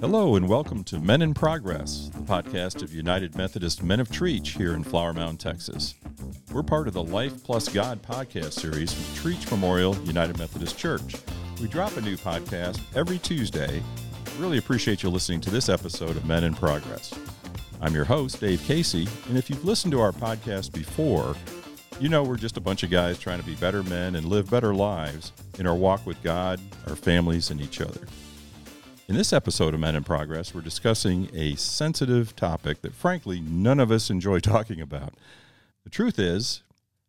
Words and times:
Hello, 0.00 0.36
and 0.36 0.48
welcome 0.48 0.84
to 0.84 1.00
Men 1.00 1.22
in 1.22 1.34
Progress, 1.34 2.08
the 2.14 2.20
podcast 2.20 2.82
of 2.82 2.94
United 2.94 3.34
Methodist 3.34 3.82
Men 3.82 3.98
of 3.98 4.08
Trietsch 4.08 4.56
here 4.56 4.74
in 4.74 4.84
Flower 4.84 5.12
Mound, 5.12 5.40
Texas. 5.40 5.96
We're 6.52 6.62
part 6.62 6.86
of 6.86 6.94
the 6.94 7.02
Life 7.02 7.42
Plus 7.42 7.68
God 7.68 8.00
podcast 8.00 8.52
series 8.52 8.92
from 8.92 9.32
Trietsch 9.32 9.50
Memorial 9.50 9.96
United 10.04 10.38
Methodist 10.38 10.78
Church. 10.78 11.16
We 11.60 11.66
drop 11.66 11.96
a 11.96 12.00
new 12.00 12.16
podcast 12.16 12.80
every 12.94 13.18
Tuesday. 13.18 13.82
Really 14.38 14.58
appreciate 14.58 15.02
you 15.02 15.10
listening 15.10 15.40
to 15.40 15.50
this 15.50 15.68
episode 15.68 16.16
of 16.16 16.24
Men 16.26 16.44
in 16.44 16.54
Progress. 16.54 17.12
I'm 17.80 17.92
your 17.92 18.04
host, 18.04 18.40
Dave 18.40 18.62
Casey, 18.62 19.08
and 19.28 19.36
if 19.36 19.50
you've 19.50 19.64
listened 19.64 19.90
to 19.92 20.00
our 20.00 20.12
podcast 20.12 20.72
before, 20.72 21.34
you 21.98 22.08
know 22.08 22.22
we're 22.22 22.36
just 22.36 22.56
a 22.56 22.60
bunch 22.60 22.84
of 22.84 22.90
guys 22.90 23.18
trying 23.18 23.40
to 23.40 23.46
be 23.46 23.56
better 23.56 23.82
men 23.82 24.14
and 24.14 24.26
live 24.26 24.48
better 24.48 24.76
lives 24.76 25.32
in 25.58 25.66
our 25.66 25.74
walk 25.74 26.06
with 26.06 26.22
God, 26.22 26.60
our 26.86 26.94
families, 26.94 27.50
and 27.50 27.60
each 27.60 27.80
other. 27.80 28.02
In 29.08 29.16
this 29.16 29.32
episode 29.32 29.72
of 29.72 29.80
Men 29.80 29.96
in 29.96 30.04
Progress, 30.04 30.54
we're 30.54 30.60
discussing 30.60 31.30
a 31.32 31.54
sensitive 31.56 32.36
topic 32.36 32.82
that, 32.82 32.92
frankly, 32.92 33.40
none 33.40 33.80
of 33.80 33.90
us 33.90 34.10
enjoy 34.10 34.38
talking 34.40 34.82
about. 34.82 35.14
The 35.82 35.88
truth 35.88 36.18
is, 36.18 36.62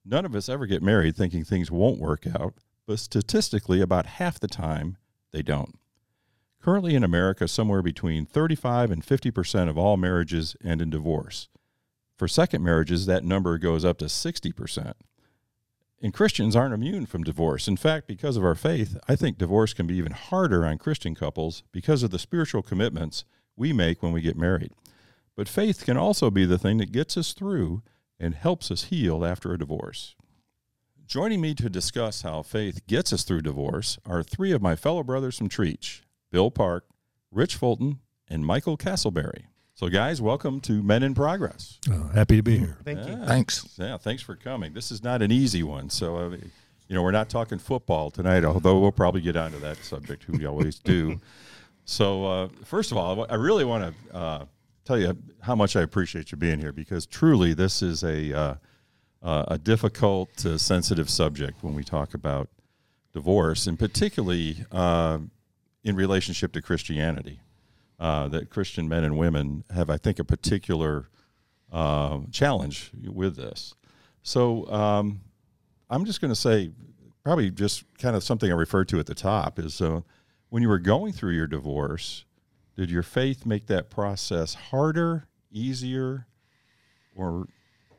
none 0.05 0.23
of 0.23 0.33
us 0.33 0.47
ever 0.47 0.65
get 0.65 0.81
married 0.81 1.17
thinking 1.17 1.43
things 1.43 1.69
won't 1.69 1.99
work 1.99 2.25
out, 2.25 2.53
but 2.87 2.99
statistically, 2.99 3.81
about 3.81 4.05
half 4.05 4.39
the 4.39 4.47
time, 4.47 4.95
they 5.33 5.41
don't. 5.41 5.77
Currently 6.61 6.95
in 6.95 7.03
America, 7.03 7.49
somewhere 7.49 7.81
between 7.81 8.25
35 8.25 8.91
and 8.91 9.03
50 9.03 9.29
percent 9.31 9.69
of 9.69 9.77
all 9.77 9.97
marriages 9.97 10.55
end 10.63 10.81
in 10.81 10.89
divorce. 10.89 11.49
For 12.17 12.29
second 12.29 12.63
marriages, 12.63 13.07
that 13.07 13.25
number 13.25 13.57
goes 13.57 13.83
up 13.83 13.97
to 13.97 14.07
60 14.07 14.53
percent. 14.53 14.95
And 16.01 16.13
Christians 16.13 16.55
aren't 16.55 16.73
immune 16.73 17.05
from 17.05 17.23
divorce. 17.23 17.67
In 17.67 17.75
fact, 17.75 18.07
because 18.07 18.37
of 18.37 18.43
our 18.43 18.55
faith, 18.55 18.97
I 19.07 19.15
think 19.15 19.37
divorce 19.37 19.73
can 19.73 19.85
be 19.85 19.95
even 19.95 20.13
harder 20.13 20.65
on 20.65 20.77
Christian 20.77 21.13
couples 21.13 21.63
because 21.73 22.03
of 22.03 22.11
the 22.11 22.19
spiritual 22.19 22.61
commitments 22.61 23.25
we 23.57 23.73
make 23.73 24.01
when 24.01 24.13
we 24.13 24.21
get 24.21 24.37
married. 24.37 24.71
But 25.35 25.49
faith 25.49 25.85
can 25.85 25.97
also 25.97 26.29
be 26.29 26.45
the 26.45 26.57
thing 26.57 26.77
that 26.77 26.93
gets 26.93 27.17
us 27.17 27.33
through 27.33 27.81
and 28.19 28.33
helps 28.33 28.71
us 28.71 28.85
heal 28.85 29.25
after 29.25 29.53
a 29.53 29.57
divorce. 29.57 30.15
Joining 31.05 31.41
me 31.41 31.53
to 31.55 31.69
discuss 31.69 32.21
how 32.21 32.43
faith 32.43 32.85
gets 32.87 33.11
us 33.11 33.23
through 33.23 33.41
divorce 33.41 33.97
are 34.05 34.23
three 34.23 34.51
of 34.51 34.61
my 34.61 34.75
fellow 34.75 35.03
brothers 35.03 35.37
from 35.37 35.49
Trietsch 35.49 36.01
Bill 36.31 36.51
Park, 36.51 36.85
Rich 37.31 37.55
Fulton, 37.55 37.99
and 38.29 38.45
Michael 38.45 38.77
Castleberry. 38.77 39.45
So, 39.79 39.87
guys, 39.87 40.21
welcome 40.21 40.59
to 40.59 40.83
Men 40.83 41.03
in 41.03 41.15
Progress. 41.15 41.79
Oh, 41.89 42.09
happy 42.13 42.35
to 42.35 42.43
be 42.43 42.57
here. 42.57 42.75
Thank 42.83 43.07
you. 43.07 43.15
Thanks. 43.25 43.65
Yeah, 43.77 43.95
thanks 43.95 44.21
for 44.21 44.35
coming. 44.35 44.73
This 44.73 44.91
is 44.91 45.01
not 45.01 45.21
an 45.21 45.31
easy 45.31 45.63
one. 45.63 45.89
So, 45.89 46.17
uh, 46.17 46.29
you 46.31 46.95
know, 46.95 47.01
we're 47.01 47.11
not 47.11 47.29
talking 47.29 47.59
football 47.59 48.11
tonight, 48.11 48.43
although 48.43 48.77
we'll 48.77 48.91
probably 48.91 49.21
get 49.21 49.37
onto 49.37 49.57
that 49.61 49.77
subject, 49.77 50.25
who 50.25 50.37
we 50.37 50.45
always 50.45 50.79
do. 50.79 51.21
So, 51.85 52.25
uh, 52.25 52.49
first 52.65 52.91
of 52.91 52.97
all, 52.97 53.25
I 53.31 53.35
really 53.35 53.65
want 53.65 53.95
to 54.11 54.15
uh, 54.15 54.45
tell 54.85 54.99
you 54.99 55.17
how 55.41 55.55
much 55.55 55.75
I 55.75 55.81
appreciate 55.81 56.31
you 56.31 56.37
being 56.37 56.59
here 56.59 56.71
because 56.71 57.07
truly 57.07 57.55
this 57.55 57.81
is 57.81 58.03
a, 58.03 58.31
uh, 58.31 58.55
uh, 59.23 59.45
a 59.47 59.57
difficult, 59.57 60.45
uh, 60.45 60.59
sensitive 60.59 61.09
subject 61.09 61.63
when 61.63 61.73
we 61.73 61.83
talk 61.83 62.13
about 62.13 62.47
divorce, 63.11 63.65
and 63.65 63.79
particularly 63.79 64.57
uh, 64.71 65.17
in 65.83 65.95
relationship 65.95 66.51
to 66.51 66.61
Christianity. 66.61 67.39
Uh, 67.99 68.29
that 68.29 68.49
Christian 68.49 68.87
men 68.87 69.03
and 69.03 69.17
women 69.17 69.65
have, 69.71 69.89
I 69.89 69.97
think, 69.97 70.19
a 70.19 70.23
particular 70.23 71.09
uh, 71.69 72.19
challenge 72.31 72.91
with 73.05 73.35
this. 73.35 73.75
So 74.23 74.71
um, 74.71 75.19
I'm 75.89 76.05
just 76.05 76.21
going 76.21 76.31
to 76.31 76.39
say, 76.39 76.71
probably 77.23 77.51
just 77.51 77.83
kind 77.97 78.15
of 78.15 78.23
something 78.23 78.49
I 78.49 78.55
referred 78.55 78.87
to 78.89 78.99
at 78.99 79.05
the 79.05 79.15
top 79.15 79.59
is 79.59 79.81
uh, 79.81 79.99
when 80.47 80.63
you 80.63 80.69
were 80.69 80.79
going 80.79 81.11
through 81.11 81.33
your 81.33 81.47
divorce, 81.47 82.23
did 82.77 82.89
your 82.89 83.03
faith 83.03 83.45
make 83.45 83.67
that 83.67 83.89
process 83.89 84.53
harder, 84.53 85.27
easier, 85.51 86.25
or 87.15 87.47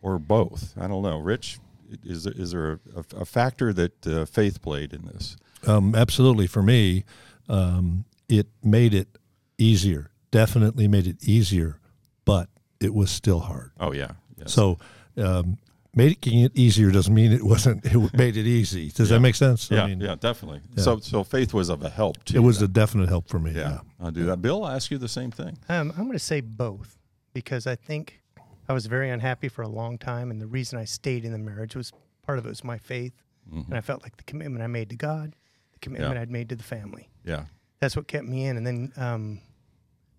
or 0.00 0.18
both? 0.18 0.72
I 0.80 0.88
don't 0.88 1.02
know. 1.02 1.18
Rich, 1.18 1.58
is 2.02 2.26
is 2.26 2.52
there 2.52 2.80
a, 2.96 3.04
a 3.16 3.24
factor 3.26 3.72
that 3.74 4.06
uh, 4.06 4.24
faith 4.24 4.62
played 4.62 4.94
in 4.94 5.04
this? 5.04 5.36
Um, 5.66 5.94
absolutely. 5.94 6.46
For 6.46 6.62
me, 6.62 7.04
um, 7.48 8.06
it 8.28 8.46
made 8.64 8.94
it 8.94 9.18
easier. 9.60 10.10
Definitely 10.30 10.88
made 10.88 11.06
it 11.06 11.22
easier, 11.22 11.78
but 12.24 12.48
it 12.80 12.94
was 12.94 13.10
still 13.10 13.40
hard. 13.40 13.72
Oh 13.80 13.92
yeah. 13.92 14.12
Yes. 14.36 14.52
So, 14.52 14.78
um, 15.18 15.58
making 15.94 16.40
it 16.40 16.52
easier 16.56 16.90
doesn't 16.90 17.12
mean 17.14 17.32
it 17.32 17.42
wasn't. 17.44 17.84
It 17.92 18.14
made 18.14 18.36
it 18.36 18.46
easy. 18.46 18.90
Does 18.90 19.10
Yeah. 19.10 19.16
that 19.16 19.20
make 19.20 19.34
sense? 19.34 19.70
yeah, 19.70 19.82
I 19.84 19.86
mean, 19.88 20.00
yeah, 20.00 20.14
definitely. 20.14 20.60
yeah. 20.76 20.82
So 20.84 20.98
so 21.00 21.24
faith 21.24 21.52
was 21.52 21.68
of 21.68 21.82
a 21.82 21.90
help 21.90 22.22
to 22.24 22.36
it 22.36 22.40
was 22.40 22.60
then. 22.60 22.66
a 22.70 22.72
definite 22.72 23.08
help 23.08 23.28
for 23.28 23.38
me. 23.38 23.52
yeah. 23.52 23.80
I'll 24.00 24.10
do 24.12 24.24
that. 24.26 24.40
Bill, 24.40 24.64
I'll 24.64 24.76
ask 24.76 24.90
you 24.90 24.98
the 24.98 25.08
same 25.08 25.30
thing. 25.30 25.58
Um, 25.68 25.90
I'm 25.90 26.04
going 26.04 26.12
to 26.12 26.18
say 26.18 26.40
both 26.40 26.96
because 27.34 27.66
I 27.66 27.74
think 27.76 28.20
I 28.68 28.72
was 28.72 28.86
very 28.86 29.10
unhappy 29.10 29.48
for 29.48 29.62
a 29.62 29.68
long 29.68 29.98
time, 29.98 30.30
and 30.30 30.40
the 30.40 30.46
reason 30.46 30.78
I 30.78 30.84
stayed 30.84 31.24
in 31.24 31.32
the 31.32 31.38
marriage 31.38 31.74
was 31.76 31.92
part 32.22 32.38
of 32.38 32.46
it 32.46 32.48
was 32.50 32.62
my 32.64 32.78
faith, 32.78 33.12
and 33.52 33.74
I 33.74 33.80
felt 33.80 34.02
like 34.04 34.16
the 34.16 34.22
commitment 34.22 34.62
I 34.62 34.68
made 34.68 34.90
to 34.90 34.96
God, 34.96 35.34
the 35.72 35.78
commitment 35.80 36.14
Yeah. 36.14 36.20
I'd 36.22 36.30
made 36.30 36.48
to 36.50 36.54
the 36.56 36.62
family. 36.62 37.08
Yeah. 37.24 37.44
That's 37.80 37.96
what 37.96 38.06
kept 38.06 38.26
me 38.26 38.44
in. 38.46 38.56
And 38.56 38.64
then 38.66 38.92
um, 38.96 39.40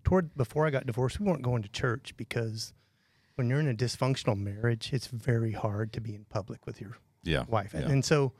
toward 0.04 0.34
before 0.36 0.66
I 0.66 0.70
got 0.70 0.86
divorced, 0.86 1.20
we 1.20 1.26
weren't 1.26 1.42
going 1.42 1.62
to 1.62 1.68
church 1.68 2.14
because 2.16 2.72
when 3.36 3.48
you're 3.48 3.60
in 3.60 3.68
a 3.68 3.74
dysfunctional 3.74 4.38
marriage, 4.38 4.90
it's 4.92 5.06
very 5.06 5.52
hard 5.52 5.92
to 5.94 6.00
be 6.00 6.14
in 6.14 6.24
public 6.28 6.66
with 6.66 6.80
your 6.80 6.96
Yeah. 7.22 7.44
wife. 7.48 7.72
Yeah. 7.74 7.88
And 7.88 8.04
so 8.04 8.32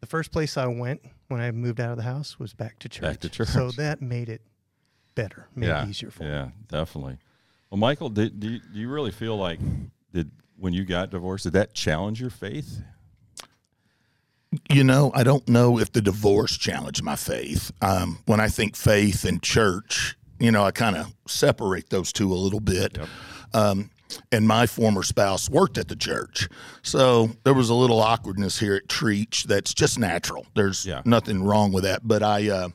the 0.00 0.06
first 0.06 0.30
place 0.32 0.56
I 0.56 0.66
went 0.66 1.00
when 1.28 1.40
I 1.40 1.50
moved 1.50 1.80
out 1.80 1.90
of 1.90 1.96
the 1.96 2.02
house 2.04 2.38
was 2.38 2.52
back 2.54 2.78
to 2.80 2.88
church. 2.88 3.02
Back 3.02 3.20
to 3.20 3.28
church. 3.28 3.48
So 3.48 3.70
that 3.72 4.00
made 4.02 4.28
it 4.28 4.42
better, 5.14 5.48
made 5.54 5.66
yeah. 5.68 5.84
it 5.84 5.88
easier 5.88 6.10
for 6.10 6.24
me. 6.24 6.28
Yeah, 6.30 6.48
definitely. 6.68 7.18
Well, 7.70 7.78
Michael, 7.78 8.08
did, 8.10 8.38
do, 8.38 8.50
you, 8.50 8.60
do 8.60 8.78
you 8.78 8.88
really 8.88 9.10
feel 9.10 9.36
like 9.36 9.58
did 10.12 10.30
when 10.56 10.72
you 10.72 10.84
got 10.84 11.10
divorced, 11.10 11.44
did 11.44 11.54
that 11.54 11.74
challenge 11.74 12.20
your 12.20 12.30
faith? 12.30 12.82
You 14.70 14.84
know, 14.84 15.10
I 15.14 15.24
don't 15.24 15.48
know 15.48 15.80
if 15.80 15.90
the 15.90 16.00
divorce 16.00 16.56
challenged 16.56 17.02
my 17.02 17.16
faith. 17.16 17.72
Um, 17.82 18.20
when 18.26 18.38
I 18.38 18.46
think 18.48 18.76
faith 18.76 19.24
and 19.24 19.42
church, 19.42 20.16
you 20.44 20.52
know, 20.52 20.64
I 20.64 20.70
kind 20.70 20.96
of 20.96 21.12
separate 21.26 21.90
those 21.90 22.12
two 22.12 22.32
a 22.32 22.34
little 22.36 22.60
bit. 22.60 22.98
Um, 23.52 23.90
and 24.30 24.46
my 24.46 24.66
former 24.66 25.02
spouse 25.02 25.48
worked 25.48 25.78
at 25.78 25.88
the 25.88 25.96
church. 25.96 26.48
So 26.82 27.30
there 27.44 27.54
was 27.54 27.70
a 27.70 27.74
little 27.74 28.00
awkwardness 28.00 28.58
here 28.58 28.74
at 28.76 28.86
Trietsch 28.88 29.44
that's 29.44 29.72
just 29.74 29.98
natural. 29.98 30.46
There's 30.54 30.84
Yeah. 30.86 31.02
nothing 31.04 31.42
wrong 31.42 31.72
with 31.72 31.84
that. 31.84 32.06
But 32.06 32.22
I, 32.22 32.48
uh, 32.48 32.68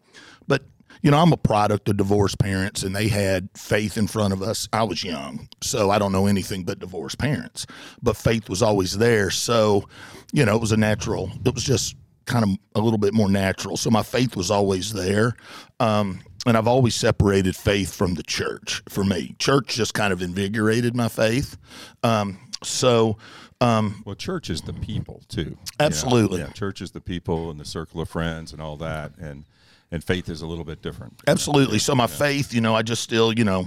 but, 0.47 0.63
you 1.01 1.11
know, 1.11 1.17
I'm 1.17 1.31
a 1.31 1.37
product 1.37 1.87
of 1.87 1.95
divorced 1.97 2.39
parents 2.39 2.83
and 2.83 2.93
they 2.95 3.07
had 3.07 3.47
faith 3.55 3.97
in 3.97 4.07
front 4.07 4.33
of 4.33 4.41
us. 4.41 4.67
I 4.73 4.83
was 4.83 5.03
young, 5.03 5.47
so 5.61 5.91
I 5.91 5.99
don't 5.99 6.11
know 6.11 6.25
anything 6.27 6.63
but 6.63 6.79
divorced 6.79 7.19
parents. 7.19 7.65
But 8.01 8.17
faith 8.17 8.49
was 8.49 8.61
always 8.61 8.97
there. 8.97 9.29
So, 9.29 9.87
you 10.33 10.43
know, 10.45 10.55
it 10.55 10.61
was 10.61 10.71
a 10.73 10.77
natural, 10.77 11.31
it 11.45 11.53
was 11.53 11.63
just 11.63 11.95
kind 12.29 12.45
of 12.45 12.51
a 12.75 12.81
little 12.81 12.97
bit 12.97 13.13
more 13.13 13.29
natural. 13.29 13.75
So 13.75 13.89
my 13.89 14.03
faith 14.03 14.35
was 14.37 14.49
always 14.49 14.93
there. 14.93 15.35
Um, 15.79 16.21
and 16.45 16.55
I've 16.55 16.67
always 16.67 16.95
separated 16.95 17.55
faith 17.55 17.93
from 17.93 18.13
the 18.13 18.23
church 18.23 18.81
for 18.87 19.03
me. 19.03 19.35
Church 19.39 19.75
just 19.75 19.93
kind 19.93 20.13
of 20.13 20.21
invigorated 20.21 20.95
my 20.95 21.09
faith. 21.09 21.57
Um, 22.01 22.39
so, 22.63 23.17
um, 23.59 24.01
Well, 24.05 24.15
church 24.15 24.49
is 24.49 24.61
the 24.61 24.73
people 24.73 25.21
too. 25.27 25.41
You 25.41 25.49
know? 25.49 25.57
Absolutely. 25.81 26.39
Yeah, 26.39 26.47
church 26.51 26.81
is 26.81 26.91
the 26.91 27.01
people 27.01 27.51
and 27.51 27.59
the 27.59 27.65
circle 27.65 27.99
of 27.99 28.07
friends 28.07 28.53
and 28.53 28.61
all 28.61 28.77
that, 28.77 29.11
and 29.17 29.43
and 29.91 30.03
faith 30.03 30.29
is 30.29 30.41
a 30.41 30.47
little 30.47 30.63
bit 30.63 30.81
different. 30.81 31.13
Absolutely. 31.27 31.79
So 31.79 31.95
my 31.95 32.07
faith, 32.07 32.53
you 32.53 32.61
know, 32.61 32.75
I 32.75 32.83
just 32.83 33.01
still, 33.01 33.33
you 33.33 33.43
know, 33.43 33.65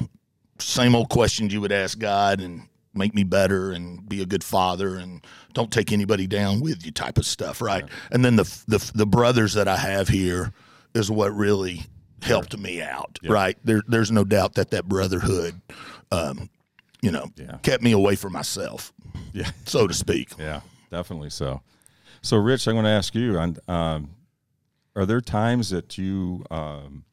same 0.59 0.94
old 0.94 1.09
questions 1.09 1.53
you 1.53 1.61
would 1.61 1.73
ask 1.73 1.99
God 1.99 2.41
and 2.41 2.69
make 2.94 3.14
me 3.14 3.25
better 3.25 3.72
and 3.72 4.08
be 4.08 4.20
a 4.22 4.26
good 4.26 4.44
father 4.44 4.96
and 4.96 5.25
don't 5.55 5.72
take 5.72 5.93
anybody 5.93 6.26
down 6.26 6.61
with 6.61 6.84
you 6.84 6.93
type 6.93 7.19
of 7.19 7.25
stuff, 7.26 7.61
right? 7.62 7.84
And 8.11 8.25
then 8.25 8.37
the 8.37 8.44
the 8.69 8.90
the 8.94 9.06
brothers 9.06 9.55
that 9.55 9.69
I 9.69 9.76
have 9.76 10.08
here 10.08 10.52
is 10.94 11.11
what 11.11 11.34
really 11.34 11.82
helped 12.22 12.56
me 12.58 12.82
out, 12.82 13.19
right? 13.25 13.56
There 13.64 13.82
there's 13.88 14.11
no 14.12 14.25
doubt 14.25 14.55
that 14.55 14.70
that 14.70 14.87
brotherhood 14.87 15.61
um, 16.11 16.50
you 17.00 17.11
know, 17.11 17.31
Yeah. 17.37 17.56
kept 17.62 17.82
me 17.82 17.93
away 17.93 18.14
from 18.17 18.32
myself, 18.32 18.93
Yeah, 19.32 19.50
so 19.64 19.87
to 19.88 19.94
speak. 19.94 20.32
yeah, 20.38 20.61
definitely 20.90 21.31
so. 21.31 21.62
So, 22.20 22.37
Rich, 22.37 22.69
I'm 22.69 22.75
going 22.75 22.84
to 22.84 22.90
ask 22.90 23.14
you: 23.14 23.37
um, 23.67 24.11
Are 24.94 25.05
there 25.06 25.20
times 25.20 25.70
that 25.70 25.99
you 25.99 26.44
um, 26.50 27.05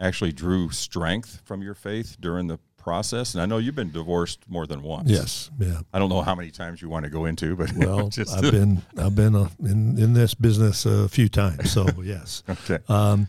actually 0.00 0.32
drew 0.32 0.70
strength 0.70 1.42
from 1.44 1.60
your 1.60 1.74
faith 1.74 2.16
during 2.20 2.46
the 2.46 2.58
process? 2.86 3.34
And 3.34 3.42
I 3.42 3.46
know 3.46 3.58
you've 3.58 3.74
been 3.74 3.90
divorced 3.90 4.38
more 4.46 4.64
than 4.64 4.80
once. 4.80 5.10
Yes. 5.10 5.50
Yeah. 5.58 5.80
I 5.92 5.98
don't 5.98 6.08
know 6.08 6.22
how 6.22 6.36
many 6.36 6.52
times 6.52 6.80
you 6.80 6.88
want 6.88 7.02
to 7.02 7.10
go 7.10 7.24
into, 7.24 7.56
but 7.56 7.72
Well, 7.76 8.08
I've 8.32 8.52
been 8.52 8.80
I've 8.96 9.16
been 9.16 9.34
uh, 9.34 9.48
in 9.58 9.98
in 9.98 10.12
this 10.12 10.34
business 10.34 10.86
a 10.86 11.08
few 11.08 11.28
times. 11.28 11.72
So 11.72 11.84
yes. 12.04 12.44
okay. 12.48 12.78
Um, 12.88 13.26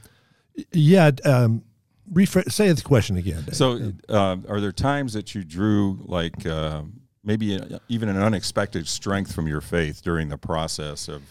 yeah. 0.71 1.09
Um, 1.25 1.63
rephr- 2.13 2.51
say 2.51 2.71
the 2.71 2.83
question 2.83 3.17
again. 3.17 3.45
Dave. 3.45 3.55
So, 3.55 3.93
um, 4.09 4.45
are 4.47 4.61
there 4.61 4.71
times 4.71 5.13
that 5.13 5.33
you 5.33 5.43
drew 5.43 6.05
like 6.05 6.45
um 6.45 7.01
maybe 7.23 7.55
a, 7.55 7.81
even 7.89 8.09
an 8.09 8.17
unexpected 8.17 8.87
strength 8.87 9.33
from 9.33 9.47
your 9.47 9.61
faith 9.61 10.03
during 10.03 10.29
the 10.29 10.37
process 10.37 11.07
of 11.07 11.23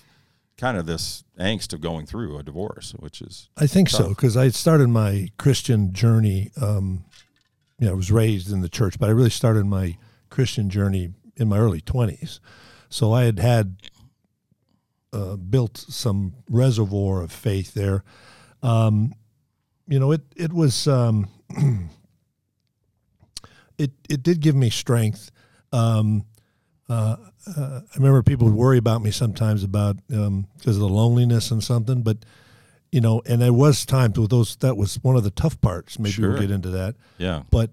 kind 0.58 0.76
of 0.76 0.86
this 0.86 1.22
angst 1.38 1.72
of 1.72 1.80
going 1.80 2.06
through 2.06 2.38
a 2.38 2.42
divorce, 2.42 2.92
which 2.98 3.22
is 3.22 3.50
I 3.56 3.68
think 3.68 3.88
so 3.88 4.08
because 4.08 4.36
I 4.36 4.48
started 4.48 4.88
my 4.88 5.28
Christian 5.38 5.92
journey. 5.92 6.50
Um, 6.60 7.04
you 7.78 7.86
know, 7.86 7.92
I 7.92 7.96
was 7.96 8.10
raised 8.10 8.52
in 8.52 8.60
the 8.60 8.68
church, 8.68 8.98
but 8.98 9.08
I 9.08 9.12
really 9.12 9.30
started 9.30 9.66
my 9.66 9.96
Christian 10.30 10.70
journey 10.70 11.10
in 11.36 11.48
my 11.48 11.58
early 11.58 11.80
twenties. 11.80 12.40
So 12.88 13.12
I 13.12 13.24
had 13.24 13.38
had 13.38 13.76
uh, 15.12 15.36
built 15.36 15.76
some 15.76 16.34
reservoir 16.48 17.22
of 17.22 17.32
faith 17.32 17.74
there. 17.74 18.04
Um, 18.62 19.14
you 19.86 19.98
know, 19.98 20.12
it 20.12 20.22
it 20.36 20.52
was 20.52 20.86
um, 20.88 21.28
it 23.78 23.92
it 24.08 24.22
did 24.22 24.40
give 24.40 24.54
me 24.54 24.70
strength. 24.70 25.30
Um, 25.72 26.24
uh, 26.88 27.16
uh, 27.56 27.80
I 27.82 27.96
remember 27.96 28.22
people 28.22 28.46
would 28.46 28.56
worry 28.56 28.78
about 28.78 29.02
me 29.02 29.10
sometimes 29.10 29.64
about 29.64 29.96
um, 30.12 30.46
because 30.56 30.76
of 30.76 30.80
the 30.80 30.88
loneliness 30.88 31.50
and 31.50 31.62
something, 31.62 32.02
but 32.02 32.18
you 32.96 33.00
know, 33.02 33.20
and 33.28 33.42
there 33.42 33.52
was 33.52 33.84
times 33.84 34.18
with 34.18 34.30
those 34.30 34.56
that 34.56 34.76
was 34.76 34.96
one 35.02 35.16
of 35.16 35.24
the 35.24 35.30
tough 35.42 35.60
parts. 35.60 35.98
Maybe 35.98 36.12
Sure. 36.12 36.30
we'll 36.30 36.40
get 36.40 36.50
into 36.50 36.70
that, 36.70 36.94
yeah, 37.18 37.42
but 37.50 37.70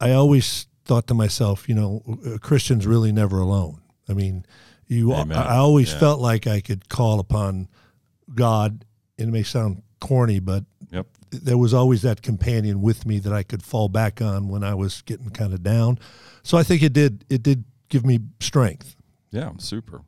I 0.00 0.12
always 0.12 0.66
thought 0.84 1.06
to 1.08 1.14
myself, 1.14 1.68
you 1.68 1.74
know, 1.74 2.02
a 2.34 2.38
Christian's 2.38 2.86
really 2.86 3.10
never 3.12 3.38
alone. 3.40 3.80
I 4.08 4.12
mean, 4.12 4.44
you. 4.86 5.12
Amen. 5.14 5.36
I 5.38 5.54
I 5.54 5.56
always 5.56 5.90
Yeah. 5.92 5.98
felt 6.00 6.20
like 6.20 6.46
I 6.46 6.60
could 6.60 6.88
call 6.88 7.18
upon 7.20 7.68
God. 8.34 8.84
And 9.18 9.28
it 9.30 9.32
may 9.32 9.42
sound 9.44 9.82
corny, 10.00 10.40
but 10.40 10.64
yep, 10.92 11.06
there 11.30 11.56
was 11.58 11.72
always 11.72 12.02
that 12.02 12.20
companion 12.20 12.82
with 12.82 13.06
me 13.06 13.18
that 13.20 13.32
I 13.32 13.42
could 13.42 13.62
fall 13.62 13.88
back 13.88 14.20
on 14.20 14.48
when 14.48 14.62
I 14.62 14.74
was 14.74 15.00
getting 15.02 15.30
kind 15.30 15.54
of 15.54 15.62
down. 15.62 15.98
So 16.42 16.58
I 16.58 16.62
think 16.62 16.82
it 16.82 16.92
did. 16.92 17.24
It 17.30 17.42
did 17.42 17.64
give 17.88 18.04
me 18.04 18.20
strength. 18.40 18.94
yeah, 19.32 19.52
super. 19.58 20.02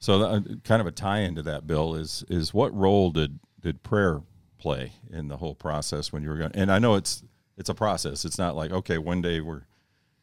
So 0.00 0.18
that, 0.18 0.28
uh, 0.28 0.40
kind 0.64 0.80
of 0.80 0.86
a 0.86 0.92
tie 0.92 1.20
into 1.20 1.42
that, 1.42 1.66
Bill, 1.66 1.94
is 1.94 2.24
is 2.28 2.52
what 2.52 2.74
role 2.74 3.10
did 3.12 3.38
did 3.60 3.82
prayer 3.82 4.22
play 4.58 4.92
in 5.10 5.28
the 5.28 5.36
whole 5.38 5.54
process 5.54 6.12
when 6.12 6.22
you 6.22 6.28
were 6.30 6.36
going? 6.36 6.52
And 6.54 6.70
I 6.70 6.78
know 6.78 6.94
it's 6.94 7.22
it's 7.56 7.68
a 7.68 7.74
process. 7.74 8.24
It's 8.24 8.38
not 8.38 8.54
like 8.56 8.70
okay, 8.72 8.98
one 8.98 9.20
day 9.22 9.40
we're 9.40 9.62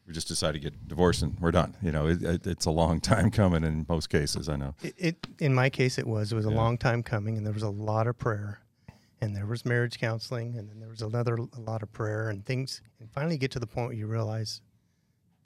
we 0.08 0.14
just 0.14 0.28
decide 0.28 0.52
to 0.54 0.60
get 0.60 0.88
divorced 0.88 1.24
and 1.24 1.36
we're 1.40 1.52
done. 1.52 1.76
You 1.82 1.92
know, 1.92 2.08
it, 2.08 2.22
it, 2.22 2.46
it's 2.48 2.66
a 2.66 2.72
long 2.72 3.00
time 3.12 3.32
coming 3.32 3.64
in 3.64 3.86
most 3.90 4.10
cases. 4.10 4.48
I 4.50 4.56
know. 4.56 4.76
It, 4.84 4.94
it 4.98 5.28
in 5.40 5.54
my 5.54 5.70
case 5.70 5.98
it 5.98 6.06
was 6.08 6.32
it 6.32 6.36
was 6.36 6.46
a 6.46 6.50
Yeah. 6.50 6.56
long 6.56 6.78
time 6.78 7.02
coming 7.04 7.38
and 7.38 7.46
there 7.46 7.54
was 7.54 7.64
a 7.64 7.70
lot 7.70 8.08
of 8.08 8.18
prayer 8.18 8.60
and 9.22 9.36
there 9.36 9.46
was 9.46 9.66
marriage 9.66 10.00
counseling 10.00 10.58
and 10.58 10.70
then 10.70 10.80
there 10.80 10.90
was 10.90 11.02
another 11.02 11.36
a 11.36 11.60
lot 11.62 11.82
of 11.82 11.92
prayer 11.92 12.30
and 12.30 12.46
things 12.46 12.82
and 13.00 13.10
finally 13.12 13.36
you 13.36 13.40
get 13.40 13.52
to 13.52 13.60
the 13.60 13.66
point 13.68 13.88
where 13.88 13.96
you 13.98 14.06
realize 14.08 14.62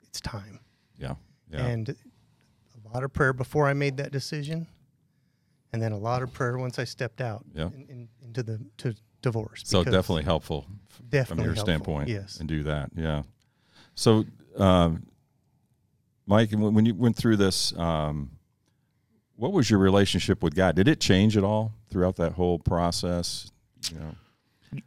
it's 0.02 0.20
time 0.20 0.60
Yeah, 0.98 1.14
yeah, 1.50 1.66
and 1.66 1.88
a 1.88 2.88
lot 2.92 3.04
of 3.04 3.12
prayer 3.12 3.32
before 3.32 3.66
I 3.68 3.72
made 3.72 3.96
that 3.98 4.10
decision 4.12 4.66
and 5.72 5.80
then 5.82 5.92
a 5.92 5.98
lot 5.98 6.22
of 6.22 6.32
prayer 6.32 6.56
once 6.58 6.78
I 6.78 6.84
stepped 6.84 7.20
out 7.20 7.44
Yeah. 7.54 7.66
in, 7.66 7.86
in, 7.88 8.08
into 8.22 8.42
the 8.42 8.60
to 8.78 8.94
divorce 9.22 9.62
so 9.66 9.84
definitely 9.84 10.22
helpful 10.22 10.66
definitely 11.10 11.24
from 11.26 11.38
your 11.44 11.54
helpful, 11.54 11.64
standpoint 11.64 12.08
yes 12.08 12.38
and 12.40 12.48
do 12.48 12.62
that 12.62 12.90
yeah 12.96 13.22
so 13.94 14.24
um, 14.56 15.04
mike 16.26 16.50
when 16.52 16.72
when 16.74 16.86
you 16.86 16.94
went 16.94 17.16
through 17.16 17.36
this 17.36 17.76
um, 17.78 18.30
what 19.36 19.52
was 19.52 19.68
your 19.68 19.78
relationship 19.78 20.42
with 20.42 20.54
god 20.54 20.74
did 20.74 20.88
it 20.88 21.00
change 21.00 21.36
at 21.36 21.44
all 21.44 21.74
throughout 21.90 22.16
that 22.16 22.32
whole 22.32 22.58
process 22.58 23.50
you 23.92 23.98
know 23.98 24.14